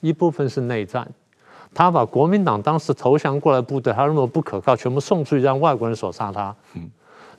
[0.00, 1.08] 一部分是内战。
[1.74, 6.54] 他把国民党当时投降过来部队，他认为不可靠，全部送出去让外国人所杀他。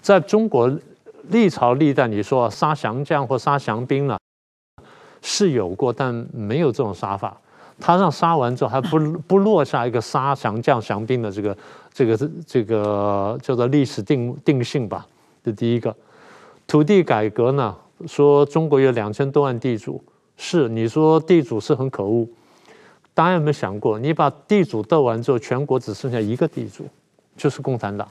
[0.02, 0.72] 在中国
[1.30, 4.18] 历朝历代，你说杀降将或杀降兵呢，
[5.22, 7.36] 是有过，但没有这种杀法。
[7.82, 11.56] 他让杀完之后还不不落下一个杀降将降兵的这个
[11.94, 15.06] 这个这个叫做历史定定性吧，
[15.44, 15.96] 这第一个。
[16.68, 17.76] 土地改革呢，
[18.08, 20.02] 说中国有两千多万地主，
[20.38, 22.28] 是你说地主是很可恶，
[23.14, 26.86] 大家有没有想过，你把地主斗完之后，全国只剩下一个地主，
[27.36, 28.08] 就是共产党，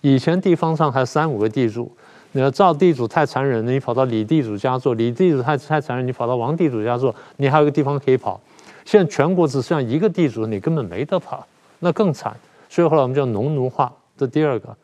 [0.00, 1.90] 以前地方上还三五个地主，
[2.30, 8.40] 你要赵地主太残忍了，你跑到李地主家做；李地主太太残忍，你跑到王地主家做，你还有个地方可以跑。
[8.84, 11.44] 现在全国只剩下一个地主，你根本没得跑，
[11.80, 12.34] 那更惨。
[12.68, 13.92] 所以后来我们叫农奴化。
[14.16, 14.76] 这第二个，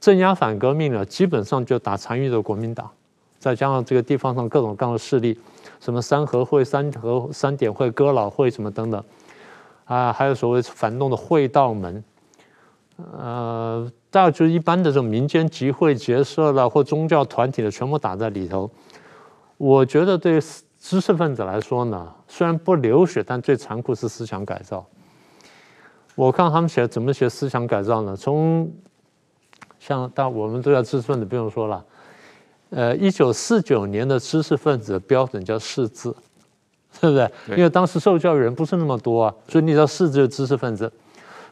[0.00, 2.90] 镇压反革命呢，基本上就打残余的国民党，
[3.38, 5.38] 再加上这个地方上各种各样的势力，
[5.78, 9.02] 什么三合会、三合三点会、哥老会什么等等，
[9.84, 12.02] 啊，还有所谓反动的会道门，
[12.96, 18.68] 呃，大概就一般的这种民间集会结社了或宗教团体的，全部打在里头。
[19.58, 20.40] 我觉得对
[20.80, 24.84] 知识分子来说呢，虽然不流血，但最残酷是思想改造。
[26.14, 28.14] 我看他们写怎么写思想改造呢？
[28.14, 28.70] 从
[29.78, 31.84] 像但我们都要知识分子，不用说了。
[32.70, 36.14] 呃，一九四九年的知识分子的标准叫识字，
[37.00, 37.30] 对不对？
[37.56, 40.90] 因为当时受教育人不是那么多啊，所以你知道识字的知识分子，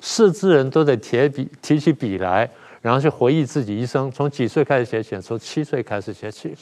[0.01, 2.49] 识字人都得提笔提起笔来，
[2.81, 5.21] 然后去回忆自己一生，从几岁开始写起？
[5.21, 6.55] 从七岁开始写起。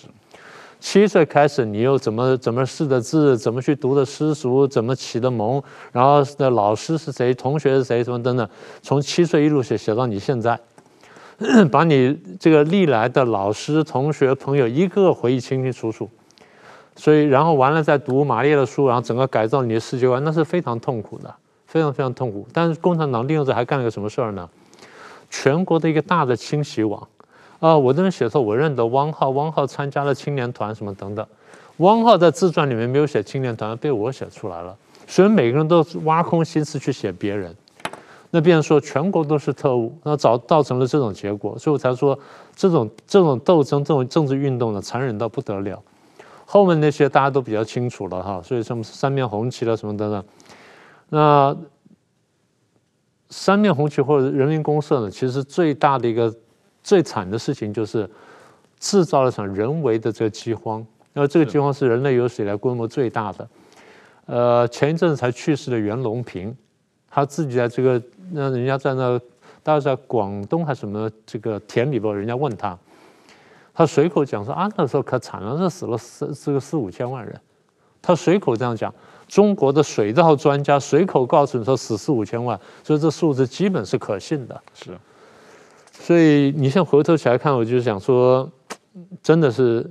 [0.80, 8.48] 七岁开始，你又怎么怎么识的字，怎么去读的诗书，怎么起的蒙，然后的老师是谁，同学是谁，什么等等，
[8.80, 10.58] 从七岁一路写写到你现在，
[11.72, 16.08] 把你这个历来的老师、同学、朋友一个个回忆清清楚楚。
[16.94, 21.34] 所以，然后完了再读马列的书，然后整个改造你的世界观，那是非常痛苦的，
[21.66, 22.46] 非常非常痛苦。
[22.52, 24.48] 但是共产党利用这还干了个什么事儿呢？
[25.30, 27.06] 全国的一个大的清洗网。
[27.60, 31.26] 啊，我这边写说，我认得汪浩，汪浩参加了青年团什么等等。
[31.78, 34.76] 汪浩在自传里面没有写青年团，被我写出来了。
[35.08, 37.52] 所以每个人都挖空心思去写别人，
[38.30, 41.58] 那变成说全国都是特务，那造造成了这种结果。
[41.58, 42.16] 所以我才说，
[42.54, 45.82] 这种这种斗争、这种政治运动呢，残忍到不得了。
[46.46, 50.24] 后面那些大家都比较清楚了哈，所以什么三面红旗了什么等等。
[51.08, 51.56] 那
[53.30, 56.32] 三面红旗或者人民公社呢，其实最大的一个。
[56.88, 58.09] 最惨的事情就是
[58.81, 60.79] 制造了一场人为的这个饥荒，
[61.12, 63.46] 然后这个饥荒是人类有史以来规模最大的。
[64.24, 66.57] 呃，前一阵子才去世的袁隆平，
[67.11, 69.20] 他自己在这个那人家在那
[69.62, 72.79] 大概在广东还是什么这个田里边，人家问他，
[73.74, 77.38] 他随口讲说啊，那时候可惨了，那死了四这个四五千万人。
[78.01, 78.94] 他随口这样讲，
[79.27, 84.59] 中国的水稻专家随口告诉你说死四五千万，所以这数字基本是可信的。
[84.72, 84.96] 是。
[86.00, 88.50] 所以你现在回头起来看，我就想说，
[89.22, 89.84] 真的是，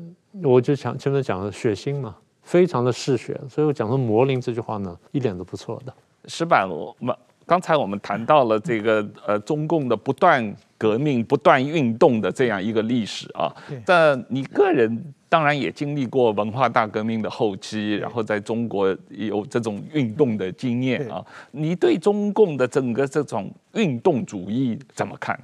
[0.43, 3.39] 我就想前面讲的血腥嘛，非常的嗜血。
[3.50, 5.93] 所以我讲说“魔灵”这句话呢，一点都不错的。
[6.26, 7.15] 石板，我们
[7.46, 13.54] 刚才我们谈到了这个呃中共的不断革命、不断运动的这样一个历史啊。
[13.86, 21.24] 但你个人当然也经历过文化大革命的后期，然后在中国有这种运动的经验啊。
[21.52, 25.39] 你对中共的整个这种运动主义怎么看？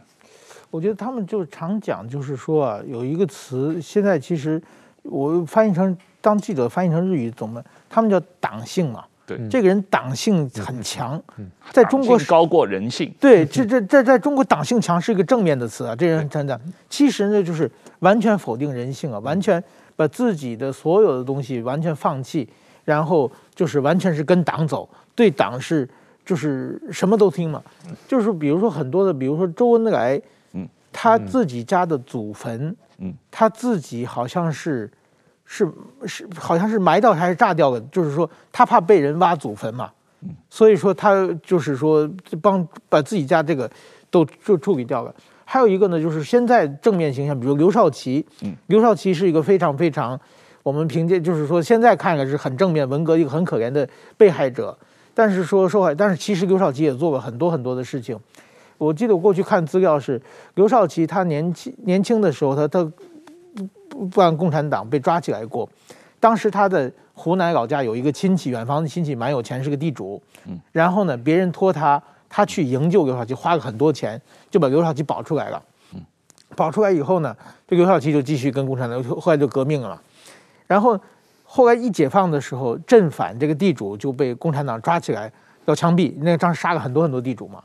[0.74, 4.60] 我觉得他们就常讲，就是说啊，有一个词，现在其实
[5.04, 7.64] 我翻译成当记者翻译成日语怎么？
[7.88, 9.04] 他们叫党性嘛。
[9.24, 11.22] 对，这个人党性很强，
[11.70, 13.14] 在中国高过人性。
[13.20, 15.96] 对，这这这在中国党性强是一个正面的词啊。
[15.96, 16.60] 这人真的，
[16.90, 19.64] 其实呢就是完全否定人性啊，完全
[19.96, 22.50] 把自己的所有的东西完全放弃，
[22.84, 25.88] 然后就是完全是跟党走，对党是
[26.26, 27.62] 就是什么都听嘛。
[28.08, 30.20] 就是比如说很多的，比如说周恩来。
[30.94, 34.90] 他自己家的祖坟，嗯，他自己好像是，
[35.44, 35.70] 是
[36.06, 42.10] 是好像是埋掉还是炸掉了，就是说他怕被人挖祖坟嘛，嗯，所以说他就是说
[42.42, 43.70] 帮把自己家这个
[44.10, 45.14] 都就处理掉了。
[45.44, 50.20] 还有一个呢，就是现在正面形象，比如刘少奇，嗯，刘少奇是一个非常非常，
[50.64, 54.76] 我们凭借就是说现在看来是很正面，文革一个很可怜的被害者，
[55.14, 58.18] 但是说受害，但是其实刘少奇也做过很多很多的事情。
[58.84, 60.22] 我记得我过去看资料是
[60.56, 62.92] 刘少奇，他年轻年轻的时候，他他
[63.90, 65.68] 不不按共产党被抓起来过。
[66.20, 70.22] 当时他的湖南老家有一个亲戚，远房的亲戚蛮有钱，是个地主。
[70.46, 70.60] 嗯。
[70.72, 74.20] 然后呢，别人托他，他去营救刘少奇，花了很多钱，
[74.50, 75.62] 就把刘少奇保出来了。
[75.94, 76.02] 嗯。
[76.56, 77.36] 保出来以后呢，
[77.68, 80.00] 这刘少奇就继续跟共产党，后来就革命了嘛。
[80.66, 81.00] 然后
[81.44, 85.32] 后来一解放的时候，镇反这个地主就被共产党抓起来
[85.66, 87.62] 要枪毙，那个当时杀了很多很多地主嘛。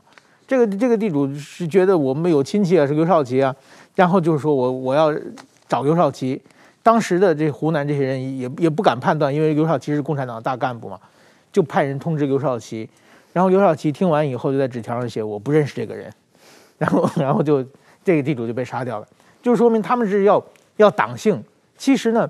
[0.49, 3.55] 这个这个地主是觉得我们有亲戚啊，是刘少奇啊，
[3.93, 5.13] 然后就是说我我要
[5.67, 6.41] 找刘少奇。
[6.81, 10.99] 当时的这湖南这些人也也不敢判断，因为刘少奇是共产党的大干部嘛，
[11.51, 12.89] 就派人通知刘少奇。
[13.31, 16.11] 然后刘少奇听完以后，就在纸条上写我不认识这个人，
[16.79, 17.63] 然后然后就
[18.03, 19.07] 这个地主就被杀掉了。
[19.43, 20.43] 就说明他们是要
[20.77, 21.43] 要党性。
[21.77, 22.27] 其实呢，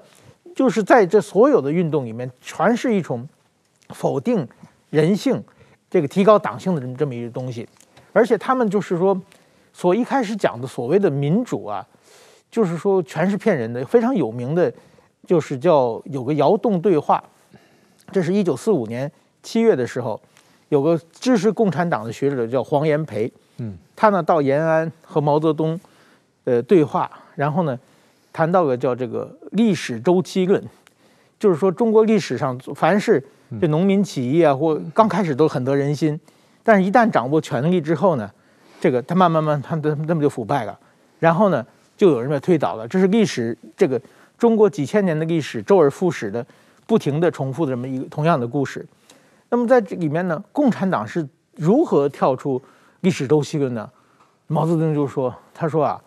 [0.53, 3.25] 就是在这所有的运动里面，全是一种
[3.91, 4.45] 否定
[4.89, 5.41] 人性，
[5.89, 7.65] 这个提高党性的这么这么一个东西。
[8.11, 9.19] 而且他们就是说，
[9.73, 11.85] 所一开始讲的所谓的民主啊，
[12.49, 13.83] 就是说全是骗人的。
[13.85, 14.71] 非常有名的，
[15.27, 17.23] 就是叫有个窑洞对话，
[18.11, 19.11] 这是一九四五年
[19.43, 20.19] 七月的时候，
[20.69, 25.79] 有个支持共产党的学者叫黄炎培，嗯，他呢到延安和毛泽东
[26.45, 27.79] 呃对话，然后呢
[28.33, 30.63] 谈到了叫这个历史周期论，
[31.39, 33.23] 就是说中国历史上凡是
[33.61, 36.19] 这农民起义啊或刚开始都很得人心，
[36.69, 38.29] 但是一旦掌握权力之后呢，
[38.79, 40.79] 这个他慢慢慢他们他们就腐败了，
[41.17, 41.65] 然后呢
[41.97, 43.99] 就有人被推倒了，这是历史这个
[44.37, 46.45] 中国几千年的历史周而复始的
[46.85, 48.85] 不停的重复的这么一个同样的故事。
[49.49, 52.61] 那么在这里面呢，共产党是如何跳出
[52.99, 53.89] 历史周期论呢？
[54.45, 55.99] 毛泽东就说：“他说啊，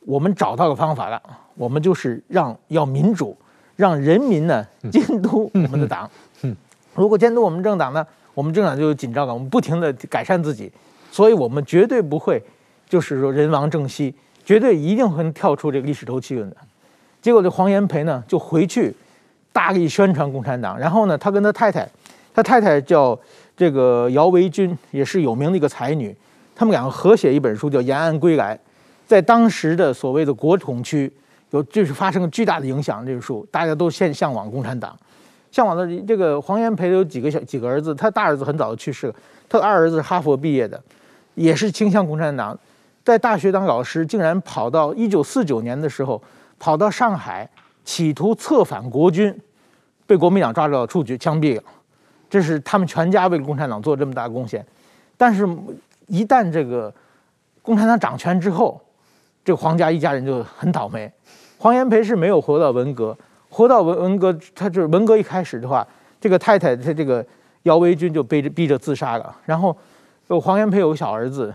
[0.00, 1.22] 我们找到了方法了，
[1.54, 3.36] 我们就是让要民主，
[3.76, 6.10] 让人民呢监督我们的党。
[6.96, 8.04] 如果监督我们政党呢，
[8.38, 10.70] 我们政党就有紧张感，我们不停地改善自己。”
[11.10, 12.40] 所以我们绝对不会，
[12.88, 14.14] 就是说人亡政息，
[14.44, 16.56] 绝对一定会跳出这个历史周期论的。
[17.20, 18.94] 结果这黄炎培呢就回去
[19.52, 21.88] 大力宣传共产党，然后呢他跟他太太，
[22.32, 23.18] 他太太叫
[23.56, 26.14] 这个姚维军，也是有名的一个才女，
[26.54, 28.54] 他们两个合写一本书叫《延安归来》，
[29.04, 31.12] 在当时的所谓的国统区
[31.50, 33.04] 有就是发生了巨大的影响。
[33.04, 34.96] 这个书大家都现向往共产党，
[35.50, 39.14] 向往的这个黄炎培有几个小几个儿子，他大儿子很早就去世了，
[39.48, 40.80] 他的二儿子是哈佛毕业的。
[41.34, 42.58] 也是倾向共产党，
[43.04, 46.20] 在大学当老师，竟然跑到一九四九年的时候，
[46.58, 47.48] 跑到上海，
[47.84, 49.32] 企图策反国军，
[50.04, 51.62] 被国民党抓到处决枪毙了。
[52.28, 54.66] 这是他们全家为共产党做这么大贡献。
[55.16, 55.48] 但是，
[56.08, 56.92] 一旦这个
[57.62, 58.80] 共产党掌权之后，
[59.44, 61.08] 这个黄家一家人就很倒霉。
[61.56, 63.16] 黄炎培是没有活到文革，
[63.48, 65.86] 活到文文革，他就是文革一开始的话，
[66.20, 67.24] 这个太太他这个
[67.62, 69.76] 姚维军就被逼着自杀了，然后。
[70.42, 71.54] 黄炎培有个小儿子，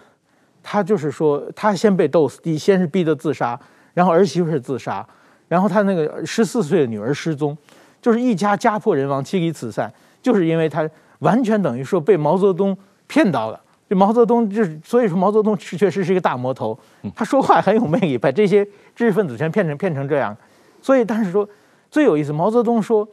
[0.63, 3.59] 他就是说，他先被斗死，第先是逼着自杀，
[3.93, 5.07] 然后儿媳妇是自杀，
[5.47, 7.55] 然后他那个十四岁的女儿失踪，
[8.01, 10.89] 就是一家家破人亡，妻离子散，就是因为他
[11.19, 12.75] 完全等于说被毛泽东
[13.05, 13.61] 骗到了。
[13.87, 16.75] 这毛泽东就是，所以说毛泽东是确实是一个大魔头，
[17.13, 18.65] 他说话很有魅力，把这些
[18.95, 20.35] 知识分子全骗成骗成这样。
[20.81, 21.47] 所以，但是说
[21.93, 23.07] 最有意思，毛泽东说，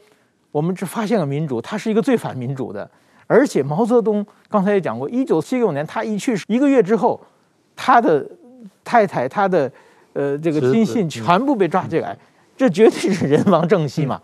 [0.51, 2.89] 我们只发现了民主，他是一个最反民主的。
[3.27, 7.21] 而且毛泽东刚才也讲过，一九七六年他一去世一个月之后，
[7.75, 8.27] 他的
[8.83, 9.71] 太太、他的
[10.13, 12.17] 呃这个亲信全部被抓进来，
[12.57, 14.19] 这绝对是人亡政息嘛。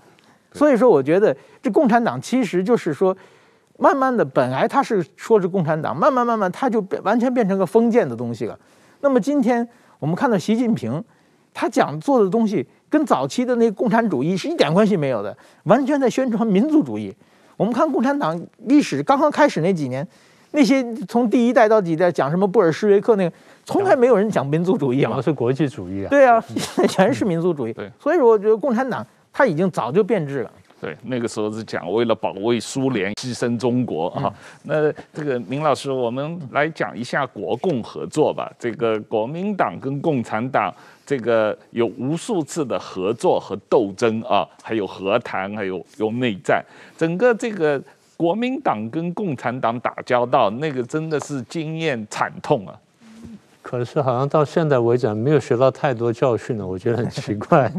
[0.53, 3.15] 所以说，我觉得这共产党其实就是说，
[3.77, 8.57] 慢慢的本来他是说是共产党，慢慢慢慢他就变完全变成个封建的东西了。
[9.01, 11.03] 那么今天我们看到习近平，
[11.53, 17.13] 他讲做的东西跟早期的那个共产主义是一点关系没有的，完全在宣传民族主义。
[17.57, 20.07] 我们看共产党历史刚刚开始那几年，
[20.51, 23.35] 那些从第一代到几代讲什么布尔什维克那个，
[23.65, 26.07] 从来没有人讲民族主义啊，讲的是国际主义啊。
[26.09, 27.73] 对啊，现在全是民族主义。
[27.73, 30.51] 对，所以说我觉得共产党他已经早就变质了。
[30.79, 34.31] 对，那个时候是讲为了保卫苏联牺牲中国啊。
[34.61, 38.53] 那这个明老师，我们来讲一下国共合作吧。
[38.59, 40.71] 这个国民党跟共产党。
[41.07, 46.61] 这个有无数次的合作和斗争啊，还有和谈，还有有内战。
[46.97, 47.81] 整个这个
[48.17, 52.75] 国民党跟共产党打交道，那个真的是经验惨痛啊。
[53.61, 57.71] 可是好像到现在为止没有学到太多教训呢，我觉得很奇怪。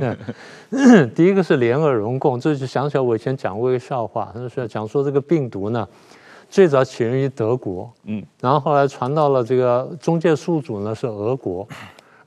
[1.14, 5.86] 第一个是联俄容共，这就想起来我以前讲过一个笑话，就是讲说这个病毒呢，
[6.48, 11.68] 最早起源于德国，嗯，然后后来传到了这个中介宿主呢是俄国。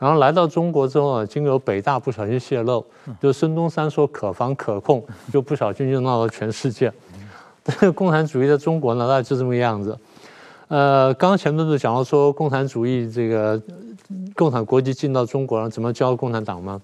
[0.01, 2.83] 然后来到中国之后啊，经由北大不小心泄露，
[3.21, 6.91] 就孙中山说可防可控，就不小心就闹到全世界。
[7.63, 9.95] 这个共产主义在中国呢，大概就这么个样子。
[10.69, 13.61] 呃，刚刚前面不是讲到说共产主义这个
[14.35, 16.81] 共产国际进到中国了，怎么教共产党吗？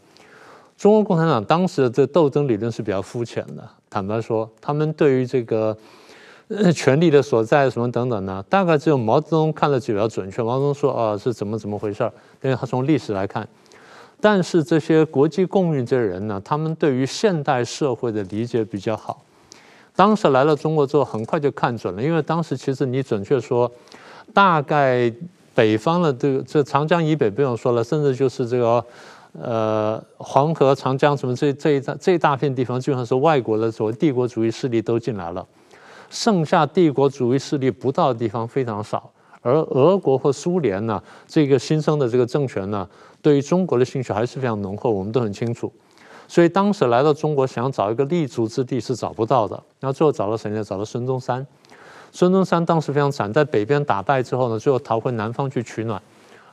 [0.78, 5.76] 中国共产党当时的这斗争理论是比较肤浅的，坦白说，他们对于这个。
[6.74, 8.44] 权力的所在什么等等呢？
[8.50, 10.42] 大概只有毛泽东看得比较准确。
[10.42, 13.48] 毛泽东说：“啊，是怎么怎么回事儿？”因为他从历史来看。
[14.20, 19.22] 但是这些国际共运这人呢，他们对于现代社会的理解比较好。
[19.96, 23.70] 当时来了中国之后，很快就看准了，因为当时其实你准确说，
[24.34, 25.12] 大概
[25.54, 28.84] 北方的这个这长江以北不用说了，甚至就是这个
[29.40, 35.46] 呃黄河、长江什么这这一大这一大片地方，基本上是外国的所谓帝国主义势力都进来了。
[36.10, 42.88] 剩下帝国主义势力不到的地方非常少，而俄国或苏联呢，这个新生的这个政权呢，
[43.22, 45.72] 对于中国的兴趣还是非常浓厚，我们都很清楚。
[46.28, 50.64] 所以当时来到中国想找一个立足之地是找不到的，然后最后找了谁呢？
[50.64, 51.46] 找了孙中山。
[52.12, 56.02] 孙中山当时非常惨，在北边打败之后呢，最后逃回南方去取暖。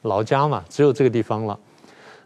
[0.02, 1.58] 老家嘛，只有这个地方了。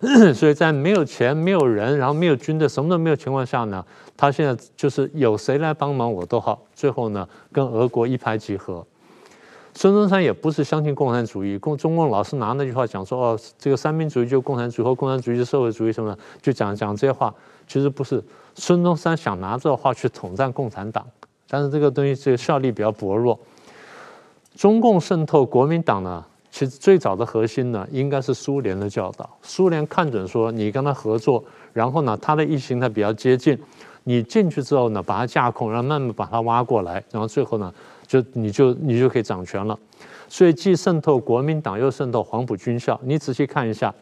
[0.33, 3.85] 所以在没有钱、没有人，然后没有军队，什么都没有情况下呢，
[4.17, 6.63] 他现在就是有谁来帮忙我都好。
[6.75, 8.87] 最后呢，跟俄国一拍即合。
[9.75, 17.35] 孙中山也不是相信共产主义，共中共老是拿那句话讲说哦，这个三民主义就共产主义和共产主义就社会主义什么的，就讲讲这些话。
[17.67, 18.23] 其实不是，
[18.55, 21.05] 孙中山想拿这话去统战共产党，
[21.49, 23.39] 但是这个东西这个效力比较薄弱。
[24.57, 26.25] 中共渗透国民党呢？
[26.51, 29.29] 其实最早的核心呢，应该是苏联的教导。
[29.43, 33.57] 苏联看准说，你跟他合作，然后呢，他的意识形态比较接近，
[34.05, 37.73] 你进去之后呢，把他架空，然后慢慢把他挖过来，然后最后呢，
[38.07, 39.79] 就你就你就可以掌权了。
[40.29, 42.99] 所以既渗透国民党，又渗透黄埔军校。
[43.03, 43.95] 你仔细看一下，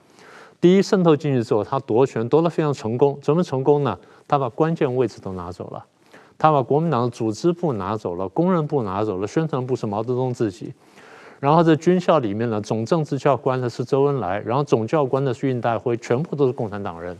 [0.60, 3.18] 第一渗透进去之后，他夺权夺得非常成功。
[3.20, 3.98] 怎么成功呢？
[4.28, 5.84] 他把关键位置都拿走了，
[6.38, 10.72] 他把国民党的组织部拿走了，工人部拿走了，宣传部是毛泽东自己。
[11.38, 17.16] 然后在军校里面呢，总政治教官的是周恩来，然后总教官的是恽代辉，全部都是共产党人。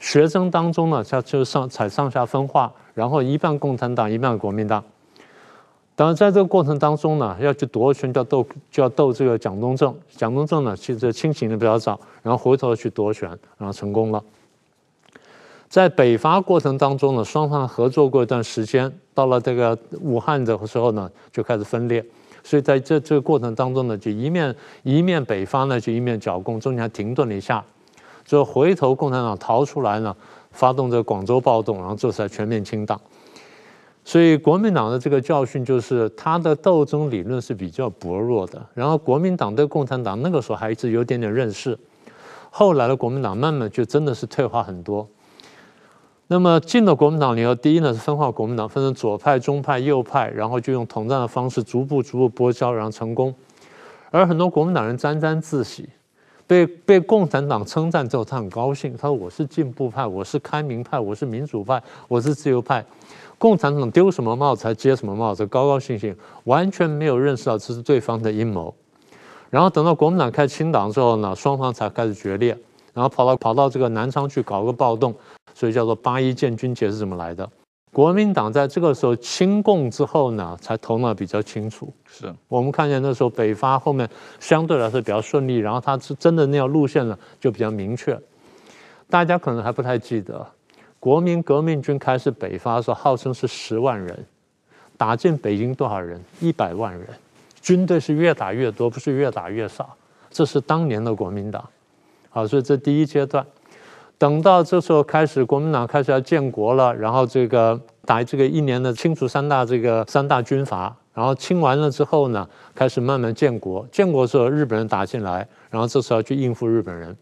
[0.00, 4.82] 学生当中呢，他就上才上下分化，然后一半共产党，一半国民党。
[5.94, 9.94] 当然，在这个过程当中呢，要去夺权，就要斗，就要斗这个蒋中正。
[10.08, 13.28] 蒋中正呢，其实清醒的比较早，然后回头去夺权，
[13.58, 14.24] 然后成功了。
[15.68, 22.04] 在北伐过程当中呢，双方合作过一段时间，到了这个武汉的时候呢，就开始分裂。
[22.44, 27.64] 所以在这这个过程当中呢，就一面一面北伐呢，就一面剿共，中间停顿了一下，
[28.24, 30.14] 最后回头共产党逃出来呢，
[30.50, 33.00] 发动这广州暴动，然后这才全面清党。
[34.04, 38.60] 所以国民党的这个教训就是，他的斗争理论是比较薄弱的。
[38.74, 41.78] 然后国民党对共产党那个时候还是有点点认识，
[42.50, 45.08] 后来的国民党慢慢就真的是退化很多。
[46.32, 53.34] 那么进了国民党以后，第一呢是分化国民党，分成左派、中派、右派，然后就用统战的方式逐步逐步剥削，然后成功。
[54.10, 55.86] 而很多国民党人沾沾自喜，
[56.46, 62.82] 被被共产党称赞之后，他很高兴，他说：“我是进步派，我是开明派，我是民主派，我是自由派。”
[63.36, 68.74] 共产党丢什么帽子才接什么帽子，高高兴兴，完全没有认识到这是对方的阴谋。
[69.50, 72.56] 然后等到国民党开清党之后呢，双方才开始决裂，
[72.94, 75.14] 然后跑到跑到这个南昌去搞个暴动。
[75.54, 77.48] 所以叫做八一建军节是怎么来的？
[77.92, 81.92] 国民党在这个时候清共之后呢，才头脑比较清楚。
[82.08, 84.08] 是我们看见那时候北伐后面
[84.40, 88.18] 相对来说比较顺利，然后他是真的那条路线呢就比较明确。
[89.10, 90.46] 大家可能还不太记得，
[90.98, 94.24] 国民革命军开始北伐的时候，号称是十万人，
[94.96, 96.18] 打进北京多少人？
[96.40, 97.06] 一百万人，
[97.60, 99.94] 军队是越打越多，不是越打越少。
[100.30, 101.62] 这是当年的国民党。
[102.30, 103.46] 好，所以这第一阶段。
[104.22, 113.84] 等到这时候开始，国民党开始要建国了，然后这个打这个一年的清除三大这个三大军阀，然后清完了之后呢，开始慢慢建国。
[113.90, 117.16] 建国的时候，日本人打进来，然后这时候要去应付日本人，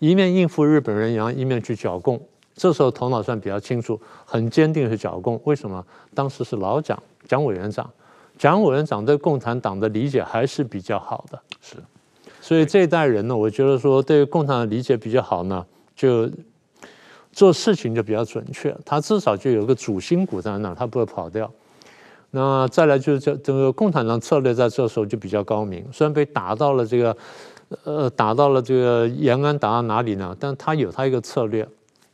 [0.00, 2.20] 一面应付日本人，然后一面去剿共。
[2.56, 5.40] 这时候头脑算比较清楚，很坚定是剿共。
[5.44, 5.86] 为什么？
[6.12, 7.88] 当时是老蒋蒋委员长，
[8.36, 11.40] 蒋委员长对共产党的理解还是比较好的。
[11.60, 11.76] 是，
[12.40, 15.64] 所以这一代人呢，我觉得说对共产党的理解比较好呢。
[16.02, 16.28] 就
[17.30, 21.48] 做事情就比较准确，他至少就有个主心骨在那，他不会跑掉。
[22.32, 27.16] 那再来就是这这个共产党策略在这时候就比较高明，虽然被打到了这个
[27.84, 30.36] 呃打到了这个延安，打到哪里呢？
[30.40, 31.66] 但他有他一个策略，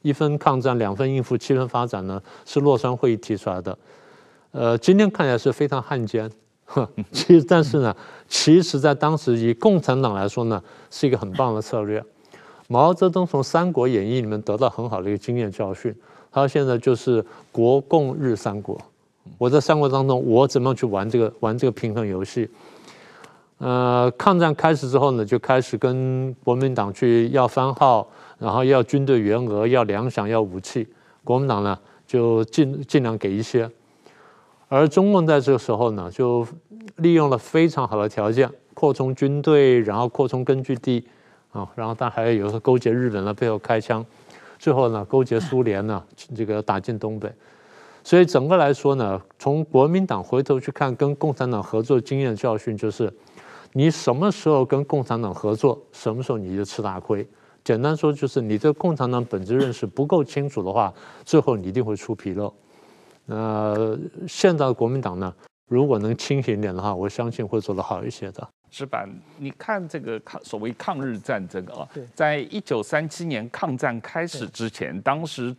[0.02, 3.78] 一分抗战，两分应付，七分发展呢，是洛川会议提出来的。
[4.50, 6.30] 呃，今天看起来是非常汉奸，
[7.10, 7.96] 其实但是呢，
[8.28, 12.04] 其实在当时以共产党来说呢，是一个很棒的策略。
[12.70, 15.94] 毛泽东从《三国演义》里面得到很好的一个经验教训，
[16.30, 18.78] 他现在就是国共日三国。
[19.38, 22.48] 我在三国当中，我怎么去玩这个玩这个平衡游戏？
[23.56, 28.06] 呃，抗战开始之后呢，就开始跟国民党去要番号，
[28.38, 30.86] 然后要军队员额，要粮饷，要武器。
[31.24, 33.68] 国民党呢就尽尽量给一些，
[34.68, 36.46] 而中共在这个时候呢，就
[36.96, 41.02] 利用了非常好的条件，扩充军队，然后扩充根据地。
[41.58, 44.04] 啊，然后他还有时候勾结日本的背后开枪，
[44.58, 46.02] 最后呢勾结苏联呢，
[46.34, 47.32] 这个打进东北。
[48.04, 53.12] 所以整个来说呢，从国民党回头去看跟共产党合作经验教训，就是
[53.72, 57.26] 你什么时候跟共产党合作，什么时候你就吃大亏。
[57.64, 60.90] 简单说就是你对共产党本质认识不够清楚的话，
[61.24, 62.54] 最后你一定会出纰漏。
[63.26, 65.34] 呃，现在的国民党呢，
[65.68, 68.48] 如果能清醒一点的话，我相信会做得好一些的。
[68.70, 69.08] 矢板，
[69.38, 75.54] 你看这个抗所谓抗日战争啊，在一九三七年抗战开始之前，当时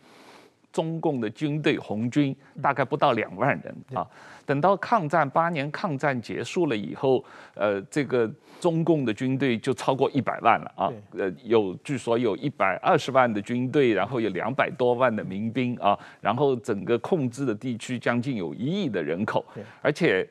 [0.71, 4.07] 中共的军队红军大概不到两万人啊。
[4.45, 8.27] 等到抗战八年抗战结束了以后，呃，这个
[8.59, 10.91] 中共的军队就超过一百万了啊。
[11.17, 19.45] 呃，有据说有一百二十万的军队，然后有两百多万的民兵啊，然后整个控制的地区将近有一亿的人口，
[19.81, 20.27] 而且。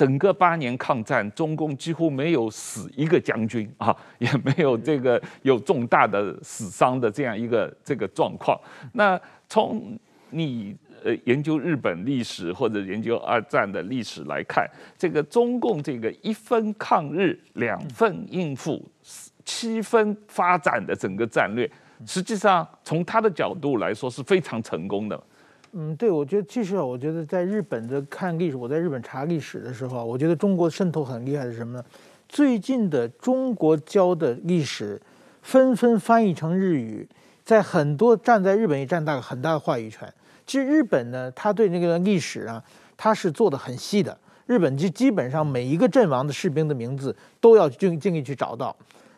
[0.00, 8.58] 整个八年抗战，中共几乎没有死一个将军啊， 也没有这个有重大的死伤的这样一个这个状况。
[8.94, 9.98] 那从
[10.30, 10.74] 你
[11.04, 18.82] 呃研究日本历史或者研究二战的历史来看，这个中共这个一分抗日、两分应付、
[19.44, 21.70] 七分发展的整个战略，
[22.06, 25.22] 实际上从他的角度来说是非常成功的。
[25.72, 31.84] 嗯，对，我觉得其实啊，我觉得在日本的看历史，我在日本查历史的时候，我觉得中国渗透很厉害的是什么呢？
[32.28, 35.00] 最近的中国教的历史，
[35.42, 37.08] 纷纷翻译成日语，
[37.44, 40.12] 在很多站在日本也占大很大的话语权。
[40.44, 42.60] 其实日本呢，他对那个历史啊，
[42.96, 44.16] 他是做的很细的。
[44.46, 48.74] 日本就基本上每一个阵亡的士兵的名字都要尽尽力去找到。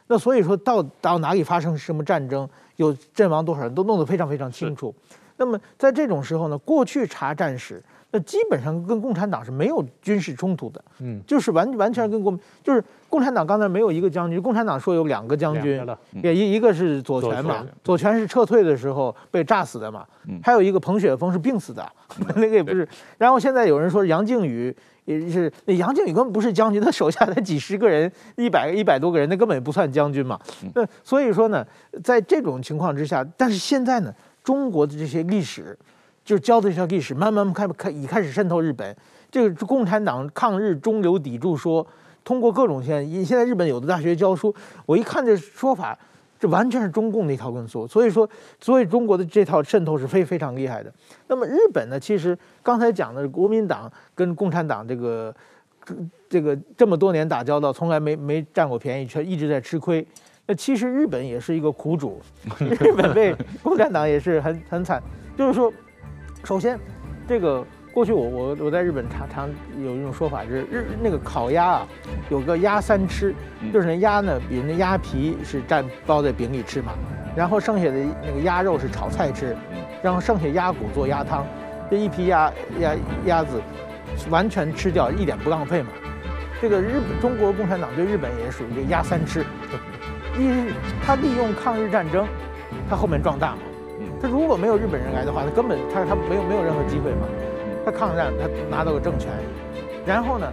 [0.08, 2.46] 那所以说到到哪里发生什么战争，
[2.76, 4.94] 有阵亡多少人都弄得非常非常清楚。
[5.42, 7.82] 那么在这种时候呢，过去查战史，
[8.12, 15.84] 那基本上跟共产党是没有军事冲突的，嗯，就是完完全跟共，就是共产党刚才没有一个将军，共产党说有两个将军，
[16.22, 18.12] 也一一个是左权嘛，左权。
[18.12, 20.06] 是撤退的时候被炸死的嘛，
[20.42, 21.90] 还有一个彭雪枫是病死的，
[22.36, 22.86] 那个也不是。
[23.18, 24.72] 然后现在有人说杨靖宇
[25.06, 30.38] 也是，那杨靖宇根本不是将军，他手下才几十个人，一百一百多个人，那根本不算将军嘛。
[30.74, 31.66] 那所以说呢，
[32.04, 34.14] 在这种情况之下，但是现在呢？
[34.42, 35.78] 中国的这些历史，
[36.24, 38.96] 就是教的这些历史，慢慢开开已开始渗透日本。
[39.30, 41.86] 这个共产党抗日中流砥柱说，
[42.22, 45.98] 通过各种现现在日本有的大学教书，我一看这说法，
[46.38, 47.86] 这完全是中共那套论述。
[47.86, 48.28] 所以说，
[48.60, 50.92] 所以中国的这套渗透是非非常厉害的。
[51.28, 51.98] 那么日本呢？
[51.98, 55.34] 其实刚才讲的国民党跟共产党这个
[56.28, 60.06] 这个这么多年打交道，从来没没占过便宜，却一直在吃亏。
[60.52, 62.20] 那其实日本也是一个苦主，
[62.60, 65.02] 日本被共产党也是很很惨。
[65.34, 65.72] 就是说，
[66.44, 66.78] 首先，
[67.26, 69.48] 这个过去我我我在日本常常
[69.82, 71.88] 有一种说法，就是日那个烤鸭啊，
[72.28, 73.34] 有个鸭三吃，
[73.72, 76.92] 就是那鸭呢，比如那鸭皮是蘸包在饼里吃嘛，
[77.34, 79.56] 然后剩下的那个鸭肉是炒菜吃，
[80.02, 81.46] 然后剩下鸭骨做鸭汤，
[81.90, 82.94] 这一批鸭鸭
[83.24, 83.58] 鸭子
[84.28, 85.88] 完全吃掉，一点不浪费嘛。
[86.60, 89.46] 这个日本中国共产党对日本也属于这鸭三吃。
[90.38, 90.72] 一，
[91.04, 92.26] 他利用抗日战争，
[92.88, 93.58] 他后面壮大嘛。
[94.20, 97.26] 他如果没有日本人来的话，他根本他他没有没有任何机会嘛。
[97.84, 99.28] 他抗战，他拿到了政权，
[100.06, 100.46] 然后呢，